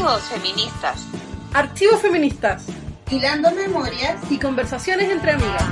[0.00, 1.06] Archivos feministas.
[1.52, 2.66] Archivos feministas.
[3.10, 5.64] Hilando memorias y conversaciones entre amigas.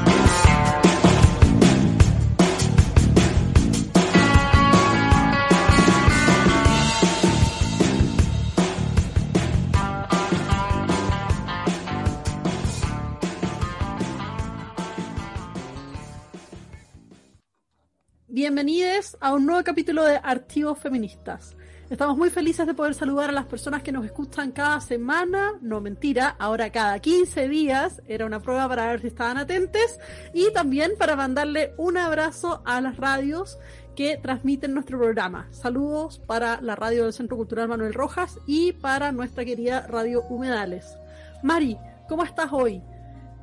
[18.27, 21.57] Bienvenidos a un nuevo capítulo de Archivos Feministas.
[21.91, 25.81] Estamos muy felices de poder saludar a las personas que nos escuchan cada semana, no
[25.81, 29.99] mentira, ahora cada 15 días, era una prueba para ver si estaban atentes,
[30.35, 33.59] y también para mandarle un abrazo a las radios
[33.97, 35.49] que transmiten nuestro programa.
[35.51, 40.95] Saludos para la radio del Centro Cultural Manuel Rojas y para nuestra querida Radio Humedales.
[41.43, 42.83] Mari, ¿cómo estás hoy?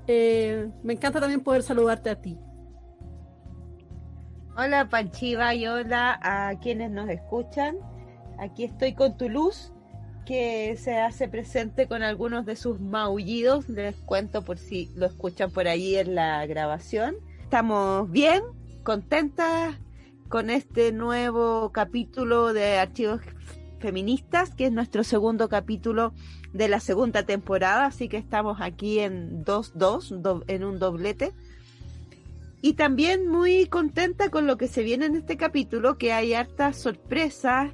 [0.06, 2.38] Eh, me encanta también poder saludarte a ti.
[4.56, 7.95] Hola Panchiva y hola a quienes nos escuchan.
[8.38, 9.72] Aquí estoy con tu luz,
[10.26, 13.70] que se hace presente con algunos de sus maullidos.
[13.70, 17.16] Les cuento por si lo escuchan por ahí en la grabación.
[17.44, 18.42] Estamos bien,
[18.84, 19.76] contentas
[20.28, 23.22] con este nuevo capítulo de Archivos
[23.80, 26.14] Feministas, que es nuestro segundo capítulo
[26.54, 31.34] de la segunda temporada, así que estamos aquí en 2-2, en un doblete.
[32.62, 36.78] Y también muy contenta con lo que se viene en este capítulo, que hay hartas
[36.78, 37.72] sorpresas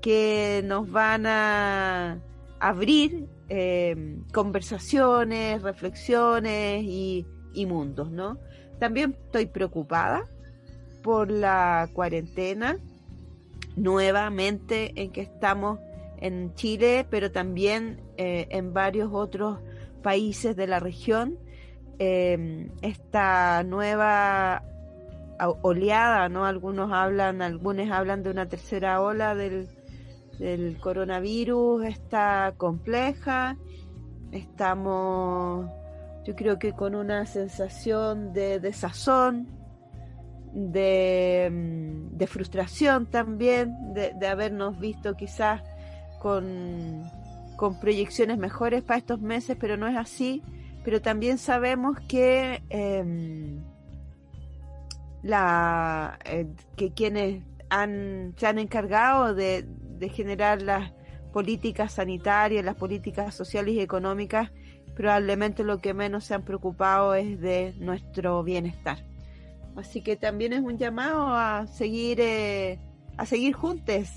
[0.00, 2.18] que nos van a
[2.60, 8.38] abrir eh, conversaciones, reflexiones y, y mundos, ¿no?
[8.78, 10.24] También estoy preocupada
[11.02, 12.78] por la cuarentena
[13.76, 15.78] nuevamente en que estamos
[16.20, 19.60] en Chile, pero también eh, en varios otros
[20.02, 21.38] países de la región.
[22.00, 24.62] Eh, esta nueva
[25.62, 26.44] oleada, ¿no?
[26.44, 29.68] Algunos hablan, algunos hablan de una tercera ola del,
[30.38, 33.56] del coronavirus está compleja.
[34.32, 35.68] Estamos,
[36.24, 39.48] yo creo que con una sensación de desazón,
[40.52, 45.62] de, mm, de frustración también, de, de, habernos visto quizás
[46.20, 47.02] con,
[47.56, 50.42] con proyecciones mejores para estos meses, pero no es así.
[50.84, 53.58] Pero también sabemos que, eh,
[55.22, 59.66] la, eh, que quienes han, se han encargado de,
[59.98, 60.92] de generar las
[61.32, 64.50] políticas sanitarias, las políticas sociales y económicas,
[64.94, 69.04] probablemente lo que menos se han preocupado es de nuestro bienestar.
[69.76, 72.80] Así que también es un llamado a seguir, eh,
[73.16, 74.08] a seguir juntos,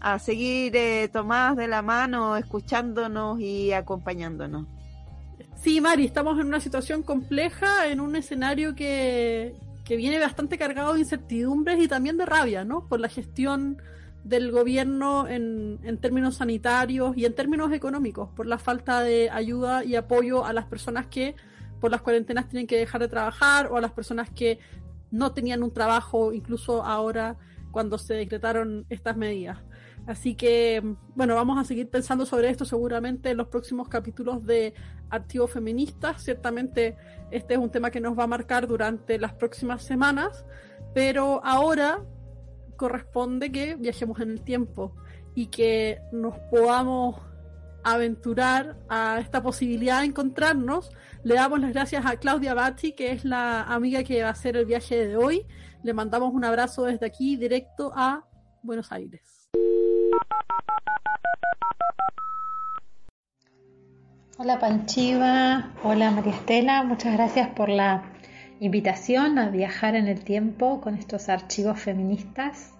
[0.00, 4.66] a seguir eh, tomadas de la mano, escuchándonos y acompañándonos.
[5.56, 10.94] Sí, Mari, estamos en una situación compleja, en un escenario que, que viene bastante cargado
[10.94, 12.88] de incertidumbres y también de rabia, ¿no?
[12.88, 13.80] Por la gestión
[14.24, 19.84] del gobierno en, en, términos sanitarios y en términos económicos, por la falta de ayuda
[19.84, 21.34] y apoyo a las personas que
[21.80, 24.60] por las cuarentenas tienen que dejar de trabajar o a las personas que
[25.10, 27.36] no tenían un trabajo, incluso ahora
[27.72, 29.58] cuando se decretaron estas medidas.
[30.06, 30.82] Así que,
[31.14, 34.74] bueno, vamos a seguir pensando sobre esto seguramente en los próximos capítulos de
[35.10, 36.22] Archivos Feministas.
[36.22, 36.96] Ciertamente
[37.30, 40.44] este es un tema que nos va a marcar durante las próximas semanas,
[40.92, 42.00] pero ahora
[42.82, 44.92] corresponde que viajemos en el tiempo
[45.36, 47.14] y que nos podamos
[47.84, 50.90] aventurar a esta posibilidad de encontrarnos.
[51.22, 54.56] Le damos las gracias a Claudia Batti, que es la amiga que va a hacer
[54.56, 55.46] el viaje de hoy.
[55.84, 58.24] Le mandamos un abrazo desde aquí directo a
[58.64, 59.48] Buenos Aires.
[64.38, 68.02] Hola Panchiva, hola María Estela, muchas gracias por la
[68.62, 72.72] invitación a viajar en el tiempo con estos archivos feministas.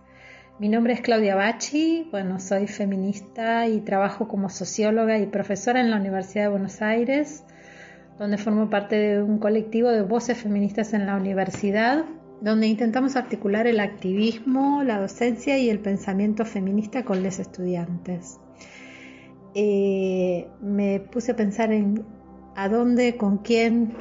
[0.60, 5.91] Mi nombre es Claudia Bachi, bueno, soy feminista y trabajo como socióloga y profesora en
[5.91, 7.43] la Universidad de Buenos Aires,
[8.16, 12.04] donde formo parte de un colectivo de voces feministas en la universidad,
[12.41, 18.38] donde intentamos articular el activismo, la docencia y el pensamiento feminista con los estudiantes.
[19.56, 22.05] Eh, me puse a pensar en
[22.55, 23.94] a dónde, con quién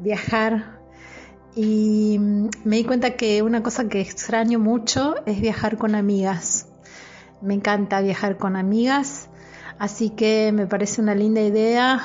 [0.00, 0.73] viajar
[1.56, 6.66] y me di cuenta que una cosa que extraño mucho es viajar con amigas.
[7.40, 9.28] Me encanta viajar con amigas,
[9.78, 12.00] así que me parece una linda idea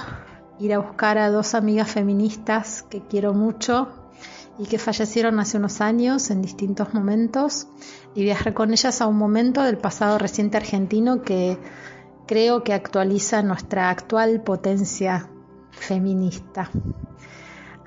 [0.59, 3.87] ir a buscar a dos amigas feministas que quiero mucho
[4.59, 7.67] y que fallecieron hace unos años en distintos momentos
[8.13, 11.57] y viajar con ellas a un momento del pasado reciente argentino que
[12.27, 15.29] creo que actualiza nuestra actual potencia
[15.71, 16.69] feminista.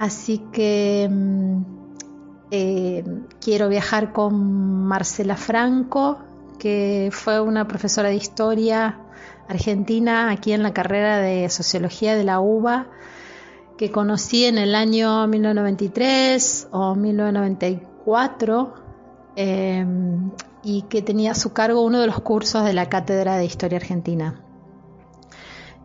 [0.03, 1.09] Así que
[2.51, 3.05] eh,
[3.41, 4.35] quiero viajar con
[4.85, 6.19] Marcela Franco,
[6.59, 8.99] que fue una profesora de historia
[9.49, 12.89] argentina aquí en la carrera de sociología de la UBA
[13.79, 18.75] que conocí en el año 1993 o 1994
[19.37, 19.87] eh,
[20.65, 23.79] y que tenía a su cargo uno de los cursos de la Cátedra de Historia
[23.79, 24.41] Argentina.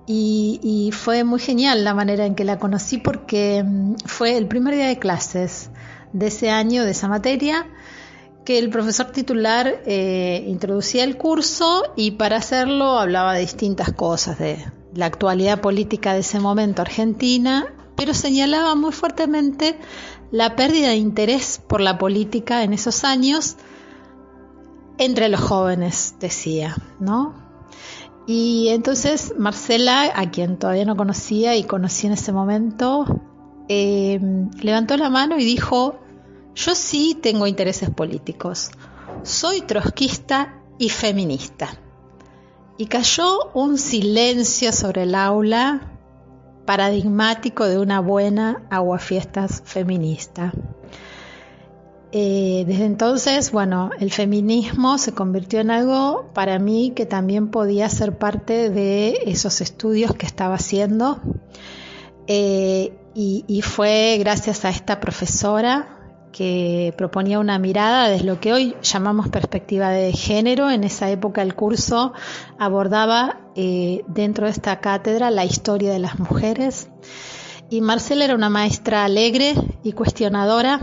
[0.09, 4.47] Y, y, fue muy genial la manera en que la conocí porque mm, fue el
[4.47, 5.69] primer día de clases
[6.13, 7.67] de ese año, de esa materia,
[8.47, 14.39] que el profesor titular eh, introducía el curso y para hacerlo hablaba de distintas cosas,
[14.39, 17.67] de la actualidad política de ese momento argentina,
[17.97, 19.77] pero señalaba muy fuertemente
[20.31, 23.57] la pérdida de interés por la política en esos años
[24.97, 27.46] entre los jóvenes, decía, ¿no?
[28.27, 33.05] Y entonces Marcela, a quien todavía no conocía y conocí en ese momento,
[33.69, 34.19] eh,
[34.61, 35.97] levantó la mano y dijo,
[36.53, 38.71] yo sí tengo intereses políticos.
[39.23, 41.69] Soy trotskista y feminista.
[42.77, 45.93] Y cayó un silencio sobre el aula
[46.65, 50.51] paradigmático de una buena aguafiestas feminista.
[52.13, 57.89] Eh, desde entonces, bueno, el feminismo se convirtió en algo para mí que también podía
[57.89, 61.19] ser parte de esos estudios que estaba haciendo.
[62.27, 65.97] Eh, y, fue gracias a esta profesora
[66.31, 70.69] que proponía una mirada desde lo que hoy llamamos perspectiva de género.
[70.69, 72.13] En esa época el curso
[72.59, 76.89] abordaba eh, dentro de esta cátedra la historia de las mujeres.
[77.71, 80.79] Y Marcela era una maestra alegre y cuestionadora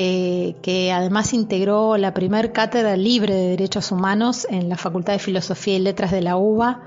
[0.00, 5.18] eh, que además integró la primer cátedra libre de derechos humanos en la Facultad de
[5.18, 6.82] Filosofía y Letras de la UBA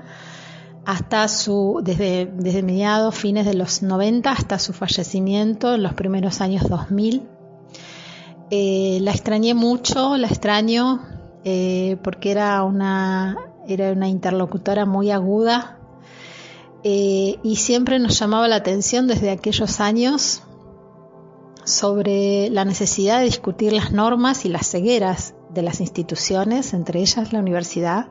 [0.86, 6.40] hasta su, desde, desde mediados, fines de los 90 hasta su fallecimiento en los primeros
[6.40, 7.28] años 2000.
[8.50, 11.02] Eh, la extrañé mucho, la extraño,
[11.44, 13.36] eh, porque era una,
[13.68, 15.76] era una interlocutora muy aguda
[16.82, 20.42] y siempre nos llamaba la atención desde aquellos años
[21.64, 27.32] sobre la necesidad de discutir las normas y las cegueras de las instituciones, entre ellas
[27.32, 28.08] la universidad,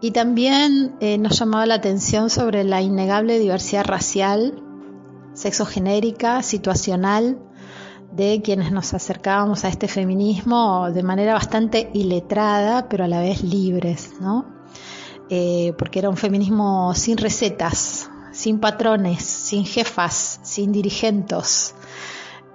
[0.00, 4.60] y también nos llamaba la atención sobre la innegable diversidad racial,
[5.34, 7.38] sexogenérica, situacional,
[8.12, 13.42] de quienes nos acercábamos a este feminismo de manera bastante iletrada, pero a la vez
[13.42, 14.44] libres, ¿no?
[15.30, 21.74] Eh, porque era un feminismo sin recetas, sin patrones, sin jefas, sin dirigentes,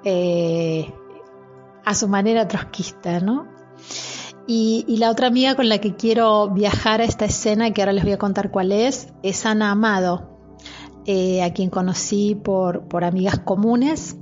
[0.10, 0.94] eh,
[1.84, 3.46] a su manera trotskista, ¿no?
[4.48, 8.06] Y, la otra amiga con la que quiero viajar a esta escena, que ahora les
[8.06, 10.40] voy a contar cuál es, es Ana Amado,
[11.06, 14.16] eh, a quien conocí por, por amigas comunes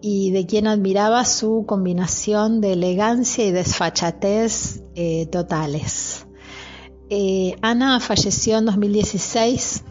[0.00, 6.26] y de quien admiraba su combinación de elegancia y desfachatez eh, totales.
[7.62, 9.84] Ana falleció en 2016,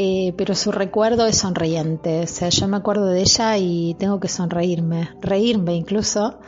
[0.00, 2.22] eh, pero su recuerdo es sonriente.
[2.22, 6.38] O sea, yo me acuerdo de ella y tengo que sonreírme, reírme incluso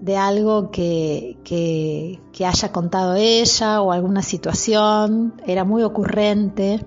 [0.00, 5.34] de algo que, que, haya contado ella o alguna situación.
[5.44, 6.84] Era muy ocurrente.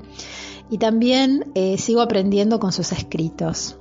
[0.70, 3.78] Y también sigo aprendiendo con sus escritos.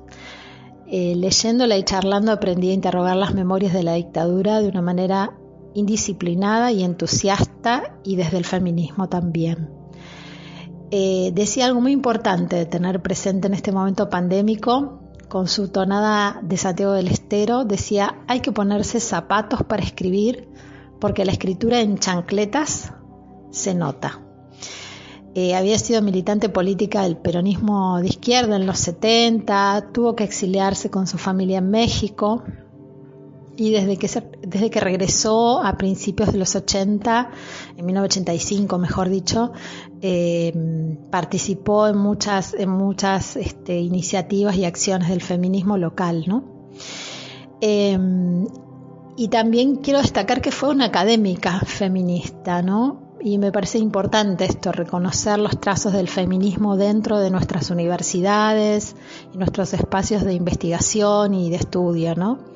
[0.88, 5.36] Eh, leyéndola y charlando aprendí a interrogar las memorias de la dictadura de una manera
[5.74, 9.75] indisciplinada y entusiasta y desde el feminismo también.
[10.90, 16.40] Eh, decía algo muy importante de tener presente en este momento pandémico, con su tonada
[16.42, 20.48] de Santiago del Estero, decía, hay que ponerse zapatos para escribir
[21.00, 22.92] porque la escritura en chancletas
[23.50, 24.22] se nota.
[25.34, 30.90] Eh, había sido militante política del peronismo de izquierda en los 70, tuvo que exiliarse
[30.90, 32.42] con su familia en México
[33.56, 34.08] y desde que,
[34.42, 37.30] desde que regresó a principios de los 80,
[37.76, 39.52] en 1985 mejor dicho,
[40.02, 40.52] eh,
[41.10, 46.24] participó en muchas, en muchas este, iniciativas y acciones del feminismo local.
[46.26, 46.44] ¿no?
[47.60, 47.98] Eh,
[49.16, 53.06] y también quiero destacar que fue una académica feminista, ¿no?
[53.20, 58.94] y me parece importante esto, reconocer los trazos del feminismo dentro de nuestras universidades
[59.32, 62.55] y nuestros espacios de investigación y de estudio, ¿no?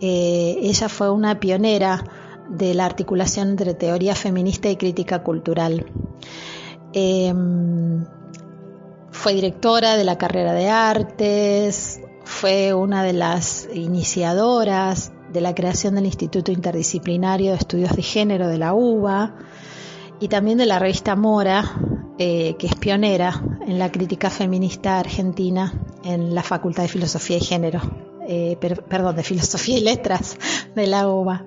[0.00, 2.04] Eh, ella fue una pionera
[2.48, 5.86] de la articulación entre teoría feminista y crítica cultural.
[6.92, 8.04] Em,
[9.10, 15.94] fue directora de la carrera de artes, fue una de las iniciadoras de la creación
[15.94, 19.34] del Instituto Interdisciplinario de Estudios de Género de la UBA,
[20.20, 21.78] y también de la revista Mora,
[22.18, 25.72] eh, que es pionera en la crítica feminista argentina
[26.04, 27.80] en la Facultad de Filosofía y Género,
[28.26, 30.36] eh, perdón, de Filosofía y Letras
[30.74, 31.46] de la UBA.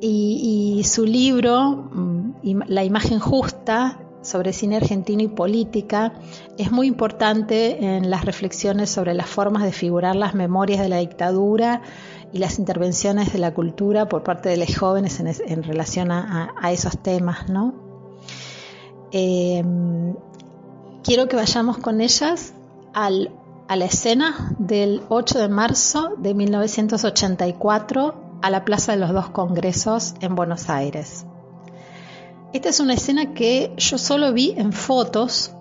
[0.00, 6.12] Y, su libro, mm, La imagen justa, sobre cine argentino y política,
[6.56, 10.98] es muy importante en las reflexiones sobre las formas de figurar las memorias de la
[10.98, 11.82] dictadura
[12.32, 16.98] y las intervenciones de la cultura por parte de los jóvenes en, relación a, esos
[16.98, 17.48] temas.
[17.48, 17.74] ¿no?
[19.12, 19.64] Eh,
[21.02, 22.52] quiero que vayamos con ellas
[22.92, 23.30] al,
[23.68, 29.28] a la escena del 8 de marzo de 1984 a la Plaza de los Dos
[29.28, 31.26] Congresos en Buenos Aires.
[32.54, 35.52] Esta es una escena que yo solo vi en fotos,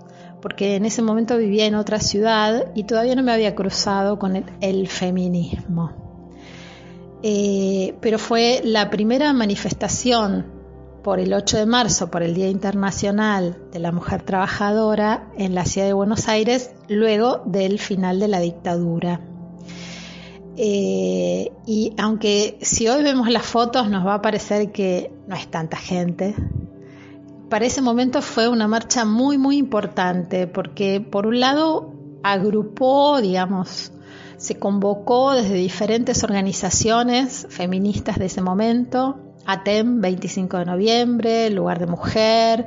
[0.42, 4.42] porque en ese momento vivía en otra ciudad y todavía no me había cruzado con
[4.62, 5.92] el, feminismo.
[7.24, 10.57] Eh, pero fue la primera manifestación
[11.08, 15.64] por el 8 de marzo, por el Día Internacional de la Mujer Trabajadora en la
[15.64, 19.22] ciudad de Buenos Aires, luego del final de la dictadura.
[20.58, 25.48] Eh, y aunque si hoy vemos las fotos nos va a parecer que no es
[25.48, 26.36] tanta gente,
[27.50, 33.94] para ese momento fue una marcha muy, muy importante porque por un lado agrupó, digamos,
[34.36, 41.88] se convocó desde diferentes organizaciones feministas de ese momento, ATEM 25 de noviembre, Lugar de
[41.88, 42.66] Mujer,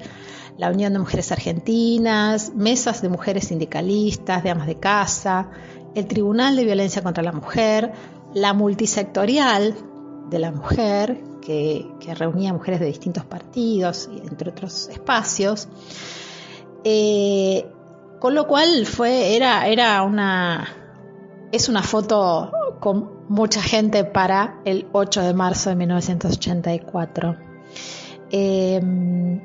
[0.56, 5.50] la Unión de Mujeres Argentinas, mesas de mujeres sindicalistas, de amas de casa,
[5.94, 7.92] el Tribunal de Violencia contra la Mujer,
[8.32, 9.74] la multisectorial
[10.30, 15.68] de la mujer, que, reunía mujeres de distintos partidos y entre otros espacios.
[16.84, 17.66] Eh,
[18.18, 20.66] con lo cual fue, era, era una,
[21.52, 27.36] es una foto con mucha gente para el 8 de marzo de 1984.
[28.32, 29.40] Eh,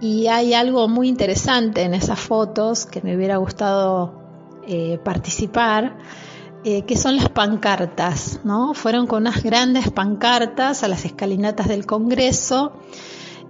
[0.00, 4.22] y hay algo muy interesante en esas fotos que me hubiera gustado
[4.66, 5.98] eh, participar,
[6.64, 8.74] eh, que son las pancartas, ¿no?
[8.74, 12.72] Fueron con unas grandes pancartas a las escalinatas del Congreso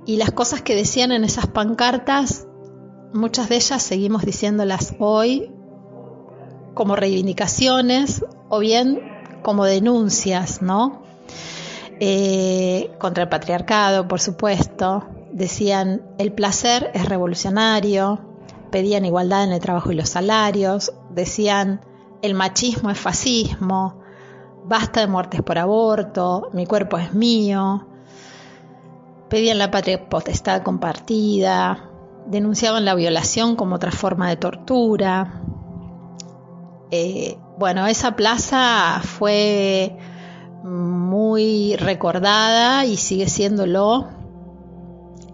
[0.05, 2.47] y las cosas que decían en esas pancartas,
[3.15, 5.51] muchas de ellas seguimos diciéndolas hoy
[6.75, 9.01] como reivindicaciones o bien
[9.43, 11.03] como denuncias, ¿no?
[12.01, 15.05] Eh, contra el patriarcado, por supuesto.
[15.33, 18.21] Decían, el placer es revolucionario,
[18.71, 21.81] pedían igualdad en el trabajo y los salarios, decían
[22.23, 24.01] el machismo es fascismo,
[24.65, 27.87] basta de muertes por aborto, mi cuerpo es mío,
[29.29, 31.91] pedían la patria potestad compartida,
[32.27, 35.43] denunciaban la violación como otra forma de tortura.
[36.91, 39.97] Eh, bueno, esa plaza fue
[40.63, 44.07] muy recordada y sigue siéndolo.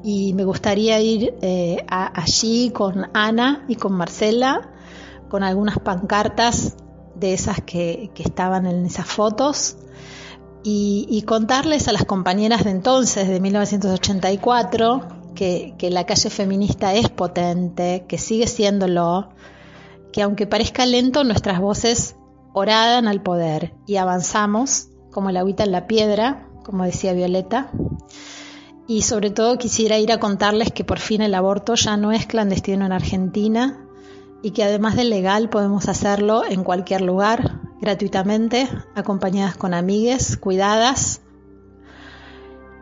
[0.02, 4.70] Y me gustaría ir eh, allí con Ana y con Marcela,
[5.28, 6.76] con algunas pancartas
[7.14, 9.76] de esas que, estaban en esas fotos.
[10.66, 15.02] Y, contarles a las compañeras de entonces, de 1984,
[15.34, 19.28] que, que la calle feminista es potente, que sigue siéndolo,
[20.14, 22.14] que aunque parezca lento, nuestras voces
[22.52, 27.72] oradan al poder y avanzamos como el agüita en la piedra, como decía Violeta,
[28.86, 32.26] y sobre todo quisiera ir a contarles que por fin el aborto ya no es
[32.26, 33.88] clandestino en Argentina
[34.40, 41.22] y que además de legal podemos hacerlo en cualquier lugar, gratuitamente, acompañadas con amigues, cuidadas,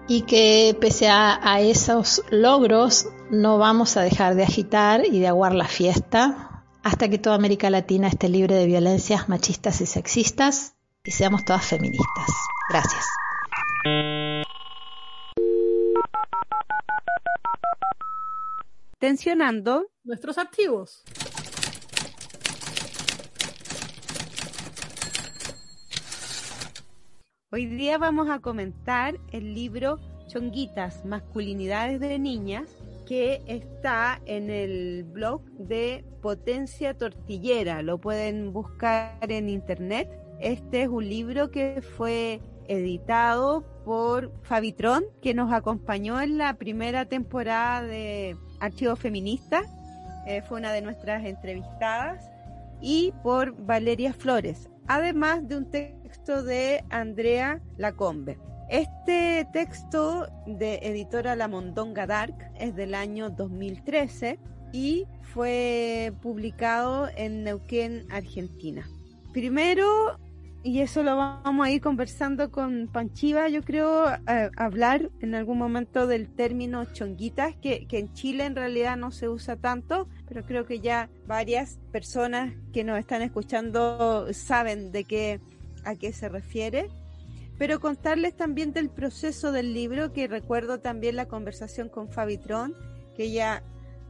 [0.07, 5.29] y que pese a, a, esos logros no vamos a dejar de agitar y de
[5.29, 6.51] aguar la fiesta
[6.83, 10.75] hasta que toda América Latina esté libre de violencias machistas y sexistas
[11.05, 12.27] y seamos todas feministas.
[12.71, 13.07] Gracias.
[19.03, 21.03] tensionando nuestros archivos.
[27.51, 29.99] Hoy día vamos a comentar el libro
[30.29, 32.71] Chonguitas, Masculinidades de Niñas,
[33.13, 37.83] que está en el blog de Potencia Tortillera.
[37.83, 40.09] Lo pueden buscar en internet.
[40.41, 47.05] Este es un libro que fue editado por Fabitron, que nos acompañó en la primera
[47.05, 49.61] temporada de Archivo Feminista,
[50.27, 52.31] eh, fue una de nuestras entrevistadas,
[52.81, 58.39] y por Valeria Flores, además de un texto de Andrea Lacombe.
[58.73, 64.39] Este texto de editora La Mondonga Dark es del año 2013
[64.73, 68.89] y fue publicado en Neuquén, Argentina.
[69.35, 70.19] Primero
[70.63, 74.07] y eso lo vamos a ir conversando con Panchiva, yo creo,
[74.57, 79.29] hablar en algún momento del término chonguitas, que, que, en Chile en realidad no se
[79.29, 85.41] usa tanto, pero creo que ya varias personas que nos están escuchando saben de qué,
[85.85, 86.89] a qué se refiere.
[87.63, 92.75] Pero contarles también del proceso del libro, que recuerdo también la conversación con Fabitron,
[93.15, 93.63] que ella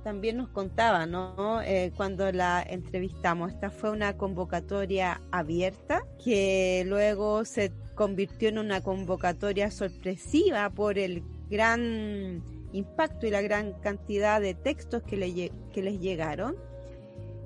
[0.02, 1.61] también nos contaba, ¿no?
[1.61, 8.80] Eh, cuando la entrevistamos, esta fue una convocatoria abierta que luego se convirtió en una
[8.80, 12.42] convocatoria sorpresiva por el gran
[12.73, 16.56] impacto y la gran cantidad de textos que, le, que les llegaron.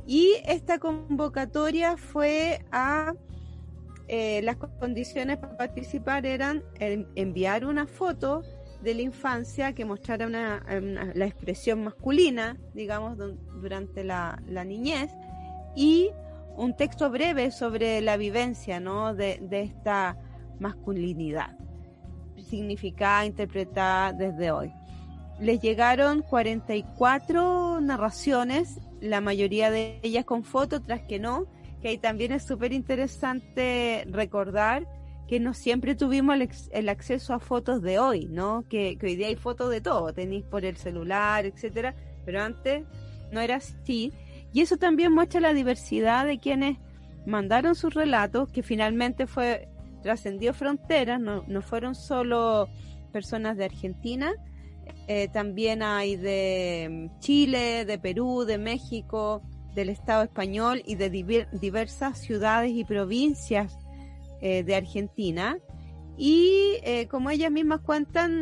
[0.07, 3.13] Y esta convocatoria fue a
[4.09, 8.43] eh, las condiciones para participar eran enviar una foto
[8.83, 10.63] de la infancia que mostrara una,
[11.15, 13.19] la expresión masculina, digamos,
[13.61, 15.11] durante la, niñez,
[15.75, 16.11] y
[16.57, 19.15] un texto breve sobre la vivencia ¿no?
[19.15, 20.17] de, de esta
[20.61, 21.57] masculinidad,
[22.37, 24.73] significada, interpretada desde hoy.
[25.41, 31.47] Les llegaron 44 narraciones, la mayoría de ellas con fotos, tras que no,
[31.87, 34.89] que también es súper interesante recordar
[35.29, 36.37] que no siempre tuvimos
[36.73, 38.65] el, acceso a fotos de hoy, ¿no?
[38.69, 42.85] Que, hoy día hay fotos de todo, tenéis por el celular, etcétera, pero antes
[43.31, 44.13] no era así.
[44.53, 46.77] Y eso también muestra la diversidad de quienes
[47.25, 49.69] mandaron sus relatos, que finalmente fue
[50.03, 52.69] trascendió fronteras, no, fueron solo
[53.13, 54.33] personas de Argentina,
[55.07, 59.41] eh, también hay de Chile, de Perú, de México,
[59.77, 63.79] del Estado español y de diversas ciudades y provincias
[64.41, 65.59] eh, de Argentina.
[66.17, 68.33] Y eh, como ellas mismas cuentan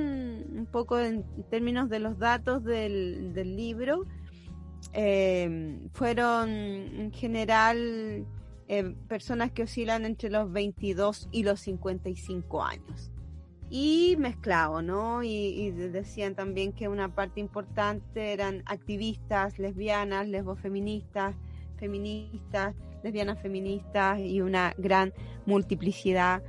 [0.56, 4.06] un poco en términos de los datos del, libro,
[4.92, 8.26] eh, fueron en general
[9.08, 13.10] personas que oscilan entre los 22 y los 55 años.
[13.76, 15.24] Y mezclado, ¿no?
[15.24, 21.34] Y, decían también que una parte importante eran activistas, lesbianas, lesbofeministas,
[21.76, 25.12] feministas, lesbianas feministas y una gran
[25.44, 26.40] multiplicidad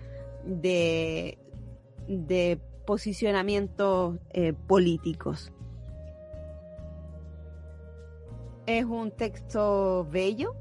[0.45, 1.39] de,
[2.07, 5.51] de posicionamientos eh, políticos.
[8.67, 10.53] Es un texto bello,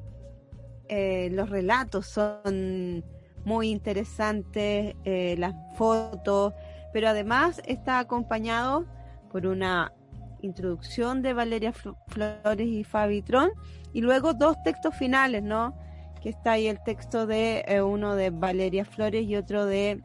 [0.88, 3.04] eh, los relatos son
[3.44, 6.54] muy interesantes, eh, las fotos,
[6.92, 8.86] pero además está acompañado
[9.30, 9.92] por una
[10.42, 13.50] introducción de Valeria Flores y Fabi Tron
[13.92, 15.74] y luego dos textos finales, ¿no?
[16.22, 20.02] Que está ahí el texto de eh, uno de Valeria Flores y otro de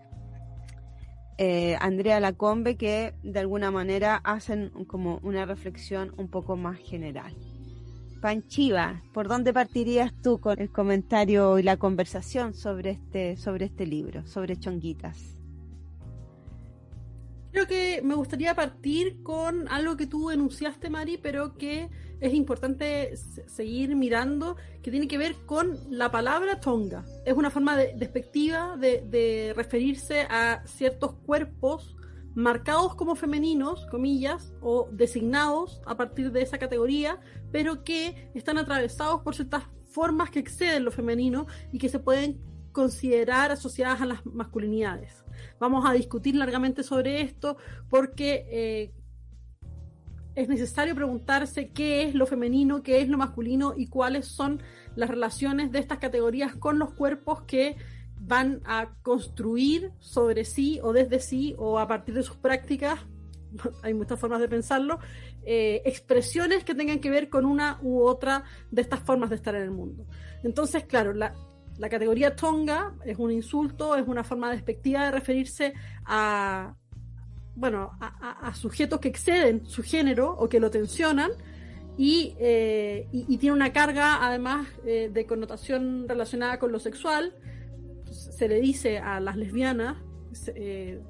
[1.38, 7.34] eh, Andrea Lacombe, que de alguna manera hacen como una reflexión un poco más general.
[8.20, 13.86] Panchiva, ¿por dónde partirías tú con el comentario y la conversación sobre este, sobre este
[13.86, 15.38] libro, sobre Chonguitas?
[17.52, 23.16] Creo que me gustaría partir con algo que tú enunciaste, Mari, pero que es importante
[23.48, 27.06] seguir mirando, que tiene que ver con la palabra tonga.
[27.26, 31.96] Es una forma despectiva de, referirse a ciertos cuerpos
[32.36, 37.20] marcados como femeninos, comillas, o designados a partir de esa categoría,
[37.52, 42.40] pero que están atravesados por ciertas formas que exceden lo femenino y que se pueden
[42.72, 45.24] considerar asociadas a las masculinidades.
[45.60, 47.58] Vamos a discutir largamente sobre esto
[47.90, 48.94] porque eh,
[50.36, 54.62] es necesario preguntarse qué es lo femenino, qué es lo masculino y cuáles son
[54.96, 57.76] las relaciones de estas categorías con los cuerpos que
[58.30, 63.00] van a construir sobre sí o desde sí o a partir de sus prácticas,
[63.84, 65.00] hay muchas formas de pensarlo,
[65.44, 69.56] eh, expresiones que tengan que ver con una u otra de estas formas de estar
[69.56, 70.06] en el mundo.
[70.44, 71.34] Entonces, claro, la,
[71.90, 75.74] categoría tonga es un insulto, es una forma despectiva de referirse
[76.06, 76.76] a,
[77.56, 81.32] bueno, a, sujetos que exceden su género o que lo tensionan
[81.98, 83.08] y, eh,
[83.40, 87.34] tiene una carga además eh, de connotación relacionada con lo sexual.
[88.12, 89.98] Se le dice a las lesbianas,
[90.56, 91.02] eh,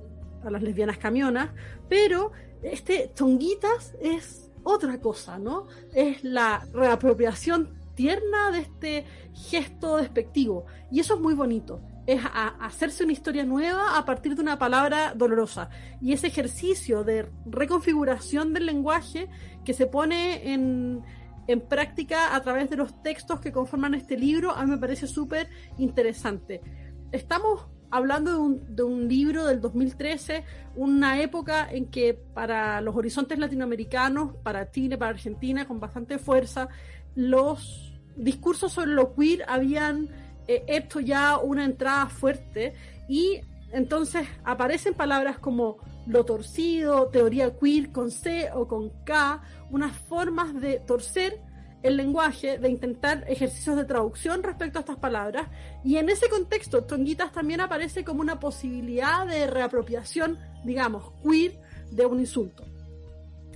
[0.43, 1.51] a las lesbianas camionas,
[1.87, 2.31] pero
[2.61, 5.67] este tonguitas es otra cosa, ¿no?
[5.93, 10.65] Es la reapropiación tierna de este gesto despectivo.
[10.91, 11.81] Y eso es muy bonito.
[12.07, 12.21] Es
[12.59, 15.69] hacerse una historia nueva a partir de una palabra dolorosa.
[16.01, 19.29] Y ese ejercicio de reconfiguración del lenguaje
[19.63, 21.03] que se pone en,
[21.47, 25.05] en práctica a través de los textos que conforman este libro, a mí me parece
[25.05, 26.61] súper interesante.
[27.11, 30.43] Estamos hablando de un, libro del 2013,
[30.75, 36.69] una época en que para los horizontes latinoamericanos, para Chile, para Argentina, con bastante fuerza,
[37.15, 40.09] los discursos sobre lo queer habían
[40.47, 42.75] eh, hecho ya una entrada fuerte
[43.07, 43.41] y
[43.71, 49.41] entonces aparecen palabras como lo torcido, teoría queer con C o con K,
[49.71, 51.41] unas formas de torcer
[51.81, 55.47] el lenguaje, de intentar ejercicios de traducción respecto a estas palabras.
[55.83, 61.59] Y en ese contexto, Tonguitas también aparece como una posibilidad de reapropiación, digamos, queer
[61.91, 62.65] de un insulto.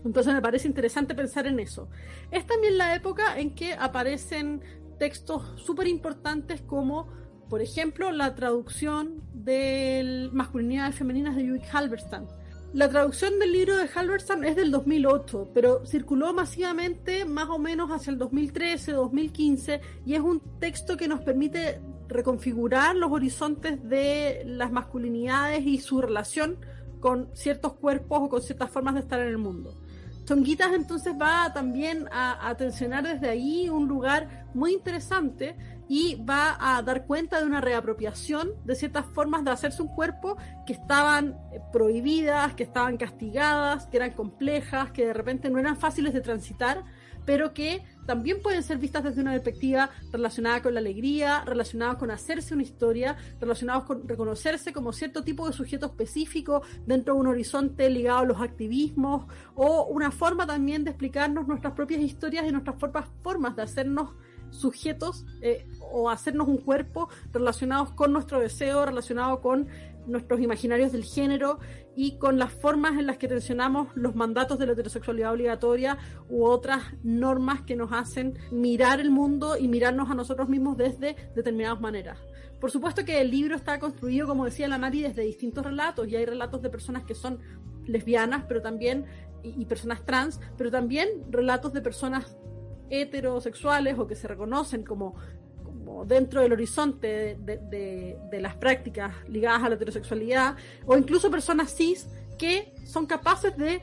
[0.06, 1.90] Entonces me parece interesante pensar en eso.
[2.32, 4.62] Es también la época en que aparecen
[5.00, 7.08] textos súper importantes como,
[7.50, 12.28] por ejemplo, la traducción de Masculinidades Femeninas de Judith Halberstam.
[12.74, 17.92] La traducción del libro de Halberstam es del 2008, pero circuló masivamente más o menos
[17.92, 24.42] hacia el 2013, 2015, y es un texto que nos permite reconfigurar los horizontes de
[24.48, 26.58] las masculinidades y su relación
[27.00, 29.78] con ciertos cuerpos o con ciertas formas de estar en el mundo.
[30.26, 35.56] Tonguitas entonces va también a, a tensionar desde ahí un lugar muy interesante
[35.88, 40.38] y va a dar cuenta de una reapropiación de ciertas formas de hacerse un cuerpo
[40.66, 45.78] que estaban eh, prohibidas, que estaban castigadas, que eran complejas, que de repente no eran
[45.78, 46.84] fáciles de transitar,
[47.26, 52.12] pero que también pueden ser vistas desde una perspectiva relacionada con la alegría, relacionada con
[52.12, 57.28] hacerse una historia, relacionados con reconocerse como cierto tipo de sujeto específico dentro de un
[57.28, 62.52] horizonte ligado a los activismos, o una forma también de explicarnos nuestras propias historias y
[62.52, 64.10] nuestras propias formas de hacernos
[64.54, 69.68] sujetos eh, o hacernos un cuerpo relacionados con nuestro deseo, relacionado con
[70.08, 71.60] nuestros imaginarios del género
[71.96, 75.98] y con las formas en las que tensionamos los mandatos de la heterosexualidad obligatoria
[76.30, 81.16] u otras normas que nos hacen mirar el mundo y mirarnos a nosotros mismos desde
[81.36, 82.20] determinadas maneras.
[82.60, 86.16] Por supuesto que el libro está construido, como decía la Mari, desde distintos relatos y
[86.16, 87.40] hay relatos de personas que son
[87.86, 89.06] lesbianas, pero también
[89.44, 92.38] y, personas trans, pero también relatos de personas
[92.90, 95.16] heterosexuales o que se reconocen como,
[95.64, 102.08] como dentro del horizonte de, las prácticas ligadas a la heterosexualidad, o incluso personas cis
[102.38, 103.82] que son capaces de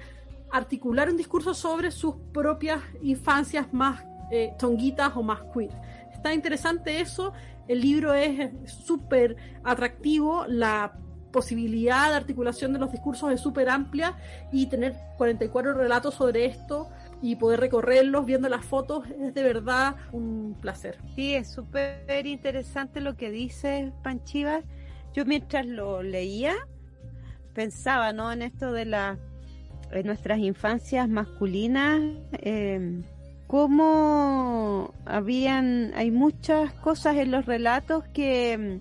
[0.50, 5.70] articular un discurso sobre sus propias infancias más eh, o más queer.
[6.12, 7.32] Está interesante eso,
[7.68, 10.92] el libro es súper atractivo, la
[11.30, 14.16] posibilidad de articulación de los discursos es súper amplia
[14.52, 16.88] y tener 44 relatos sobre esto
[17.22, 20.98] y poder recorrerlos viendo las fotos es de verdad un placer.
[21.14, 24.64] Sí, es súper interesante lo que dice Panchivas.
[25.12, 26.54] Yo mientras lo leía
[27.54, 28.32] pensaba ¿no?
[28.32, 29.18] en esto de la,
[30.04, 32.00] nuestras infancias masculinas,
[32.32, 33.02] eh,
[33.46, 38.80] cómo habían, hay muchas cosas en los relatos que,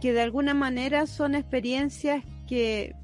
[0.00, 2.94] que de alguna manera son experiencias que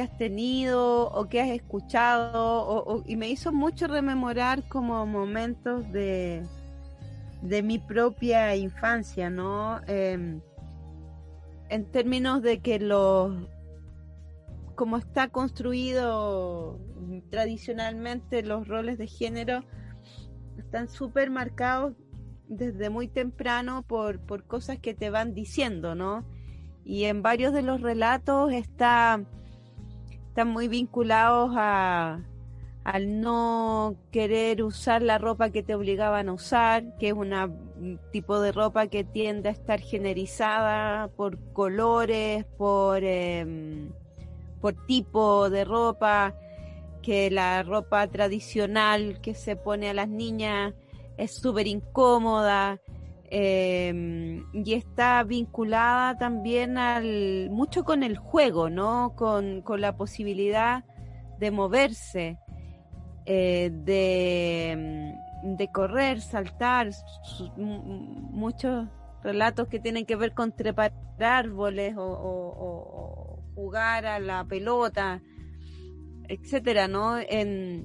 [0.00, 6.42] has tenido o que has escuchado y me hizo mucho rememorar como momentos de,
[7.42, 9.80] de mi propia infancia, ¿no?
[9.86, 10.40] Em,
[11.68, 13.34] en términos de que los
[14.74, 16.78] como está construido
[17.30, 19.64] tradicionalmente los roles de género
[20.56, 21.94] están súper marcados
[22.46, 26.24] desde muy temprano por, por cosas que te van diciendo, ¿no?
[26.84, 29.26] Y en varios de los relatos está
[30.38, 32.20] están muy vinculados a,
[32.84, 38.38] al no querer usar la ropa que te obligaban a usar, que es un tipo
[38.38, 43.90] de ropa que tiende a estar generizada por colores, por, em,
[44.60, 46.36] por tipo de ropa,
[47.02, 50.72] que la ropa tradicional que se pone a las niñas
[51.16, 52.80] es súper incómoda,
[53.30, 59.14] eh, y está vinculada también al mucho con el juego, ¿no?
[59.16, 60.84] Con, la posibilidad
[61.38, 62.38] de moverse,
[63.26, 66.90] eh, de, de, correr, saltar,
[67.56, 68.88] muchos
[69.22, 75.20] relatos que tienen que ver con trepar árboles o, jugar a la pelota,
[76.28, 77.18] etcétera, ¿no?
[77.18, 77.84] En,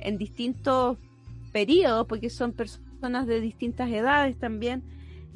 [0.00, 0.98] en distintos
[1.52, 4.84] periodos, porque son personas personas de distintas edades también,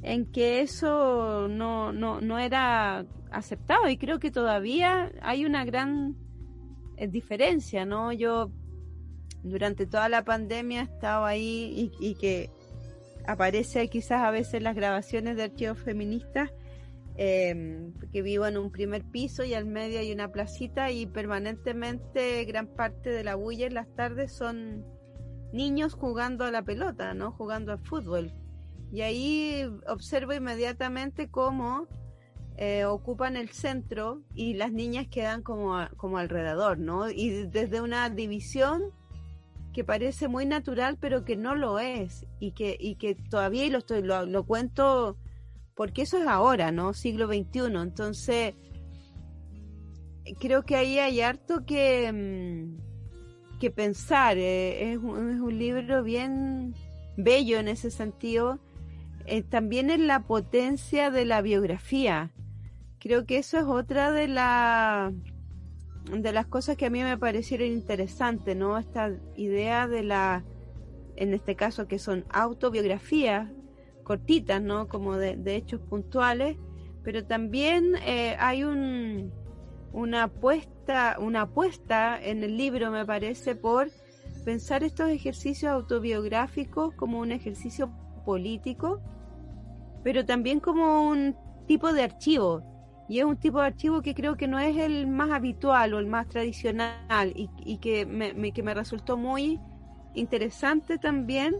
[0.02, 6.14] en que eso no, no, no era aceptado y creo que todavía hay una gran
[6.96, 8.12] eh, diferencia, ¿no?
[8.12, 8.52] Yo
[9.42, 12.50] durante toda la pandemia he estado ahí y, que
[13.26, 16.52] aparece quizás a veces las grabaciones de archivos feministas,
[17.16, 22.44] eh, que vivo en un primer piso y al medio hay una placita y permanentemente
[22.44, 24.84] gran parte de la bulla en las tardes son
[25.56, 27.32] niños jugando a la pelota, ¿no?
[27.32, 28.32] Jugando al fútbol.
[28.92, 31.88] Y ahí observo inmediatamente cómo
[32.56, 37.10] eh, ocupan el centro y las niñas quedan como, como alrededor, ¿no?
[37.10, 38.92] Y desde una división
[39.72, 42.26] que parece muy natural, pero que no lo es.
[42.38, 45.18] Y que, y que todavía, lo, estoy, lo, lo cuento
[45.74, 46.94] porque eso es ahora, ¿no?
[46.94, 47.66] Siglo XXI.
[47.82, 48.54] Entonces,
[50.40, 52.85] creo que ahí hay harto que mm,
[53.56, 54.38] que pensar.
[54.38, 56.74] Eh, es, un, es, un, libro bien
[57.16, 58.58] bello en ese sentido.
[59.26, 62.30] Eh, también en la potencia de la biografía.
[62.98, 65.12] Creo que eso es otra de la
[66.10, 68.78] de las cosas que a mí me parecieron interesantes, ¿no?
[68.78, 70.44] Esta idea de la,
[71.16, 73.50] en este caso que son autobiografías
[74.04, 74.86] cortitas, ¿no?
[74.88, 76.56] Como de, hechos puntuales,
[77.02, 79.32] pero también eh, hay un,
[79.96, 83.90] una apuesta, una apuesta en el libro, me parece, por
[84.44, 87.90] pensar estos ejercicios autobiográficos como un ejercicio
[88.26, 89.00] político,
[90.04, 91.34] pero también como un
[91.66, 92.62] tipo de archivo.
[93.08, 95.98] Y es un tipo de archivo que creo que no es el más habitual o
[95.98, 99.58] el más tradicional y, que, me, que me resultó muy
[100.12, 101.56] interesante también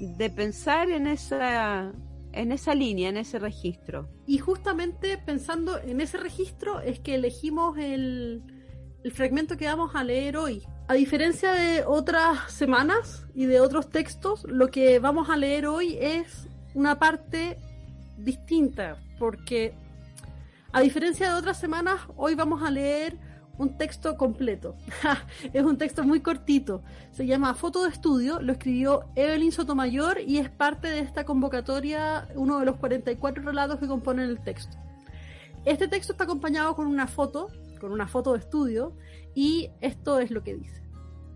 [0.00, 1.92] de pensar en esa,
[2.34, 4.08] en esa línea, en ese registro.
[4.26, 8.42] Y justamente pensando en ese registro es que elegimos el,
[9.02, 13.88] el fragmento que vamos a leer hoy, a diferencia de otras semanas y de otros
[13.88, 17.58] textos, lo que vamos a leer hoy es una parte
[18.18, 19.74] distinta, porque
[20.72, 23.16] a diferencia de otras semanas, hoy vamos a leer
[23.58, 24.74] un texto completo.
[25.52, 26.82] es un texto muy cortito.
[27.12, 32.28] Se llama Foto de Estudio, lo escribió Evelyn Sotomayor y es parte de esta convocatoria,
[32.34, 34.76] uno de los 44 relatos que componen el texto.
[35.64, 37.48] Este texto está acompañado con una foto,
[37.80, 38.92] con una foto de estudio,
[39.34, 40.82] y esto es lo que dice.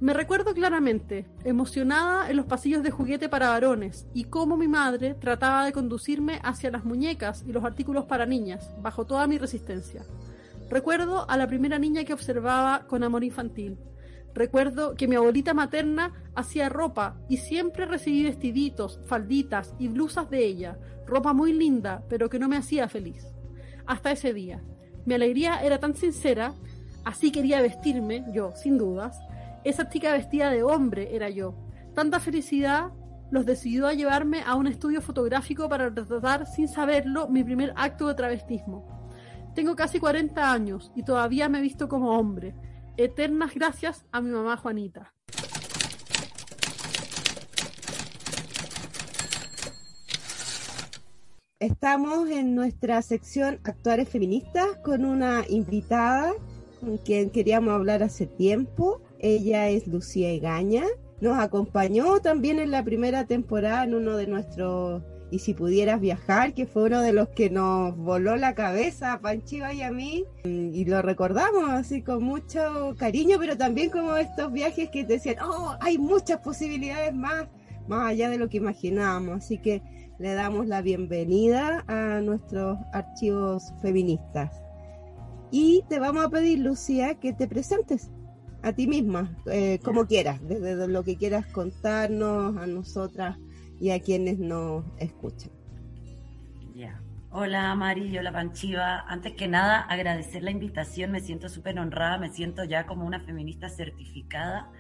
[0.01, 5.15] Me recuerdo claramente, emocionada en los pasillos de juguete para varones, y cómo mi madre
[5.15, 10.05] trataba de conducirme hacia las muñecas y los artículos para niñas, bajo toda mi resistencia.
[10.69, 13.79] Recuerdo a la primera niña que observaba con amor infantil.
[14.35, 20.45] Recuerdo que mi abuelita materna hacía ropa y siempre recibí vestiditos, falditas y blusas de
[20.45, 23.27] ella, ropa muy linda, pero que no me hacía feliz.
[23.87, 24.63] Hasta ese día.
[25.07, 26.55] Mi alegría era tan sincera
[27.09, 29.19] Así quería vestirme, yo, sin dudas.
[29.65, 31.55] Esa chica vestida de hombre era yo.
[31.95, 32.91] Tanta felicidad
[33.31, 38.09] los decidió a llevarme a un estudio fotográfico para retratar, sin saberlo, mi primer acto
[38.09, 38.98] de travestismo.
[39.59, 42.55] Tengo casi 40 años y todavía me he visto como hombre.
[42.97, 45.13] Eternas gracias a mi mamá Juanita.
[51.59, 56.35] Estamos en nuestra sección Actuales Feministas con una invitada
[56.79, 59.03] con quien queríamos hablar hace tiempo.
[59.19, 60.85] Ella es Lucía Egaña.
[61.21, 66.55] Nos acompañó también en la primera temporada en uno de nuestros y si pudieras viajar,
[66.55, 70.25] que fue uno de los que nos voló la cabeza a Panchiva y a mí,
[70.45, 75.37] y lo recordamos así con mucho cariño, pero también como estos viajes que te decían,
[75.43, 77.47] oh, hay muchas posibilidades más,
[77.89, 79.83] más allá de lo que imaginábamos, así que
[80.19, 84.63] le damos la bienvenida a nuestros archivos feministas.
[85.51, 88.11] Y te vamos a pedir, Lucía, que te presentes
[88.63, 93.39] a ti misma, eh, como quieras, desde lo que quieras contarnos a nosotras
[93.81, 95.51] y a quienes nos escuchan.
[96.75, 97.01] Ya.
[97.31, 99.05] Hola Mari, hola Panchiva.
[99.09, 103.21] Antes que nada, agradecer la invitación, me siento súper honrada, me siento ya como una
[103.21, 104.71] feminista certificada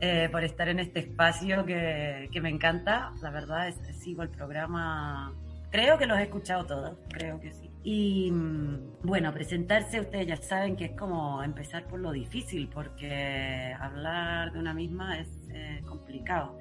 [0.00, 3.12] eh, por estar en este espacio que, que me encanta.
[3.22, 5.32] La verdad, es, sigo el programa,
[5.70, 7.70] creo que los he escuchado todos, creo que sí.
[7.82, 13.72] Y mm, bueno, presentarse, ustedes ya saben que es como empezar por lo difícil, porque
[13.78, 16.58] hablar de una misma es eh, complicado.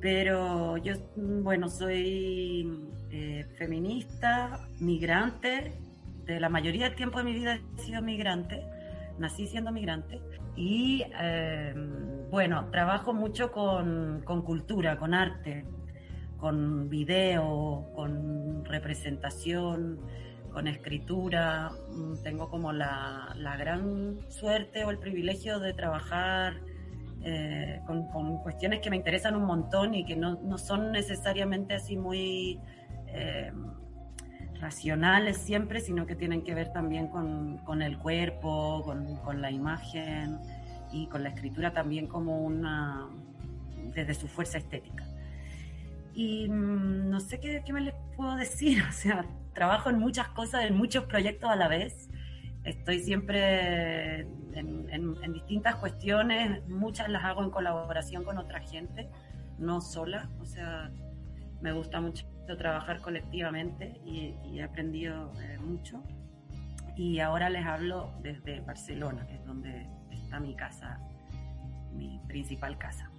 [0.00, 5.72] Pero yo, mm, bueno, soy eh, feminista, migrante,
[6.24, 8.62] de la mayoría del tiempo de mi vida he sido migrante,
[9.18, 10.20] nací siendo migrante,
[10.56, 11.74] y eh,
[12.30, 15.64] bueno, trabajo mucho con, con cultura, con arte,
[16.38, 19.98] con video, con representación
[20.50, 21.70] con escritura.
[21.90, 26.54] Mm, tengo como la, gran suerte o el privilegio de trabajar
[27.22, 32.60] eh, con, cuestiones que me interesan un montón y que no, son necesariamente así muy
[33.08, 33.52] eh,
[34.60, 40.38] racionales siempre, sino que tienen que ver también con, el cuerpo, con, la imagen
[40.92, 43.08] y con la escritura también como una,
[43.94, 45.04] desde su fuerza estética.
[46.14, 50.28] Y mm, no sé qué, qué me les puedo decir, o sea, trabajo en muchas
[50.28, 52.09] cosas, en muchos proyectos a la vez.
[52.64, 59.08] Estoy siempre en, distintas cuestiones, muchas las hago en colaboración con otra gente,
[59.58, 60.28] no sola.
[60.40, 60.90] O sea,
[61.60, 62.26] me gusta mucho
[62.58, 66.02] trabajar colectivamente y, he aprendido eh, mucho.
[66.96, 70.98] Y ahora les hablo desde Barcelona, que es donde está mi casa,
[71.92, 73.10] mi principal casa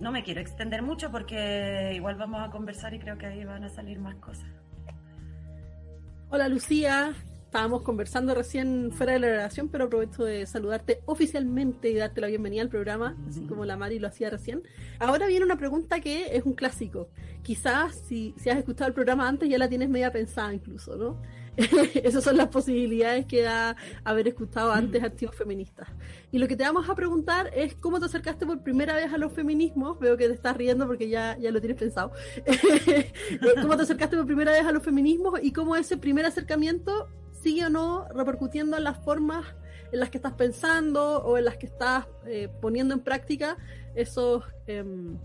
[0.00, 3.64] no me quiero extender mucho porque igual vamos a conversar y creo que ahí van
[3.64, 4.48] a salir más cosas.
[6.30, 7.14] Hola Lucía,
[7.46, 12.26] estábamos conversando recién fuera de la relación, pero aprovecho de saludarte oficialmente y darte la
[12.26, 14.62] bienvenida al programa, así como la Mari lo hacía recién.
[14.98, 17.08] Ahora viene una pregunta que es un clásico.
[17.42, 21.18] Quizás si, si has escuchado el programa antes ya la tienes media pensada incluso, ¿no?
[22.04, 25.88] Esas son las posibilidades que da haber escuchado antes activos feministas.
[26.30, 29.18] Y lo que te vamos a preguntar es cómo te acercaste por primera vez a
[29.18, 29.98] los feminismos.
[29.98, 32.12] Veo que te estás riendo porque ya, ya lo tienes pensado.
[33.62, 37.66] ¿Cómo te acercaste por primera vez a los feminismos y cómo ese primer acercamiento sigue
[37.66, 39.44] o no repercutiendo en las formas
[39.90, 43.56] en las que estás pensando o en las que estás eh, poniendo en práctica
[43.94, 45.18] esos em,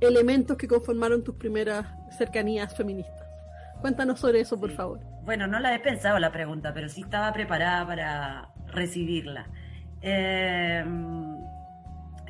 [0.00, 3.26] elementos que conformaron tus primeras cercanías feministas.
[3.80, 5.15] Cuéntanos sobre eso, por favor.
[5.26, 9.48] Bueno, no la he pensado la pregunta, pero sí estaba preparada para recibirla.
[10.00, 11.36] Em,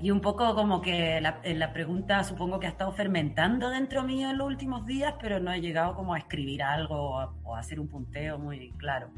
[0.00, 4.38] y un poco como que la, pregunta supongo que ha estado fermentando dentro mío en
[4.38, 7.88] los últimos días, pero no he llegado como a escribir algo o a, hacer un
[7.88, 9.10] punteo muy claro.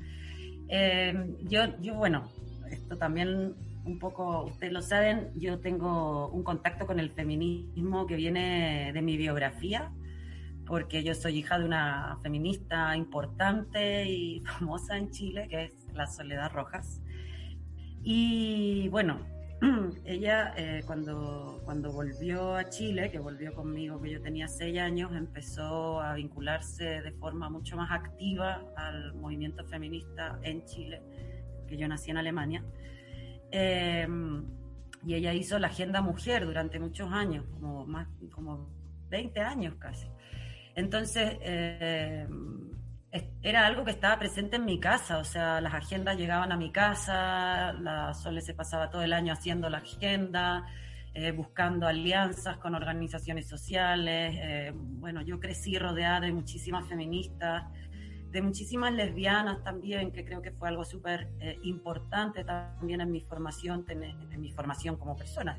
[0.69, 2.29] Eh, yo, yo, bueno,
[2.73, 8.17] esto también un poco, ustedes lo saben, yo tengo un contacto con el feminismo que
[8.17, 9.93] viene de mi biografía,
[10.69, 16.07] porque yo soy hija de una feminista importante y famosa en Chile, que es la
[16.07, 17.01] Soledad Rojas.
[18.03, 19.27] Y bueno,
[20.05, 25.11] ella eh, cuando, cuando volvió a Chile, que volvió conmigo, que yo tenía seis años,
[25.17, 31.03] empezó a vincularse de forma mucho más activa al movimiento feminista en Chile,
[31.67, 32.63] que yo nací en Alemania.
[33.51, 34.45] Em,
[35.07, 38.69] y ella hizo la Agenda Mujer durante muchos años, como, más, como
[39.09, 40.07] 20 años casi.
[40.79, 42.25] Entonces, eh,
[43.43, 46.71] era algo que estaba presente en mi casa, o sea, las agendas llegaban a mi
[46.71, 50.67] casa, la Sole se pasaba todo el año haciendo la agenda,
[51.15, 54.37] eh, buscando alianzas con organizaciones sociales.
[54.41, 57.65] Eh, bueno, yo crecí rodeada de muchísimas feministas,
[58.31, 61.29] de muchísimas lesbianas también, que creo que fue algo súper
[61.65, 65.59] importante también en mi formación, en mi formación como persona,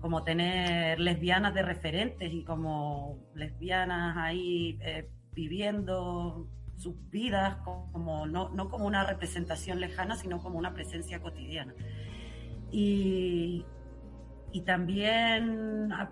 [0.00, 4.78] como tener lesbianas de referentes y como lesbianas ahí
[5.32, 11.74] viviendo sus vidas como, no, no, como una representación lejana, sino como una presencia cotidiana.
[12.70, 13.64] Y,
[14.52, 16.10] y también, ah,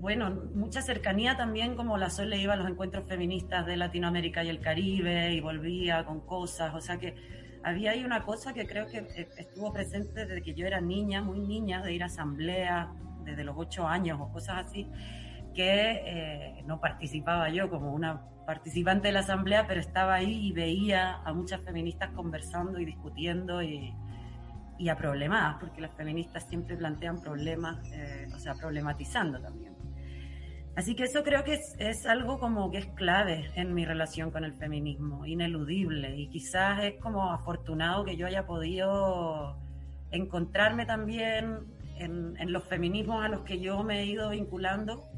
[0.00, 4.42] bueno, mucha cercanía también, como la Sol le iba a los encuentros feministas de Latinoamérica
[4.42, 7.14] y el Caribe y volvía con cosas, o sea que
[7.62, 11.20] había ahí una cosa que creo que eh, estuvo presente desde que yo era niña,
[11.20, 12.90] muy niña, de ir a asamblea
[13.24, 14.88] desde los ocho años o cosas así,
[15.54, 20.52] que eh, no participaba yo como una participante de la asamblea, pero estaba ahí y
[20.52, 23.94] veía a muchas feministas conversando y discutiendo y,
[24.80, 29.74] y a problemadas, porque las feministas siempre plantean problemas, eh, o sea, problematizando también.
[30.74, 34.30] Así que eso creo que es, es, algo como que es clave en mi relación
[34.30, 39.58] con el feminismo, ineludible, y quizás es como afortunado que yo haya podido
[40.10, 41.66] encontrarme también
[42.00, 45.08] en, en los feminismos a los que yo me he ido vinculando,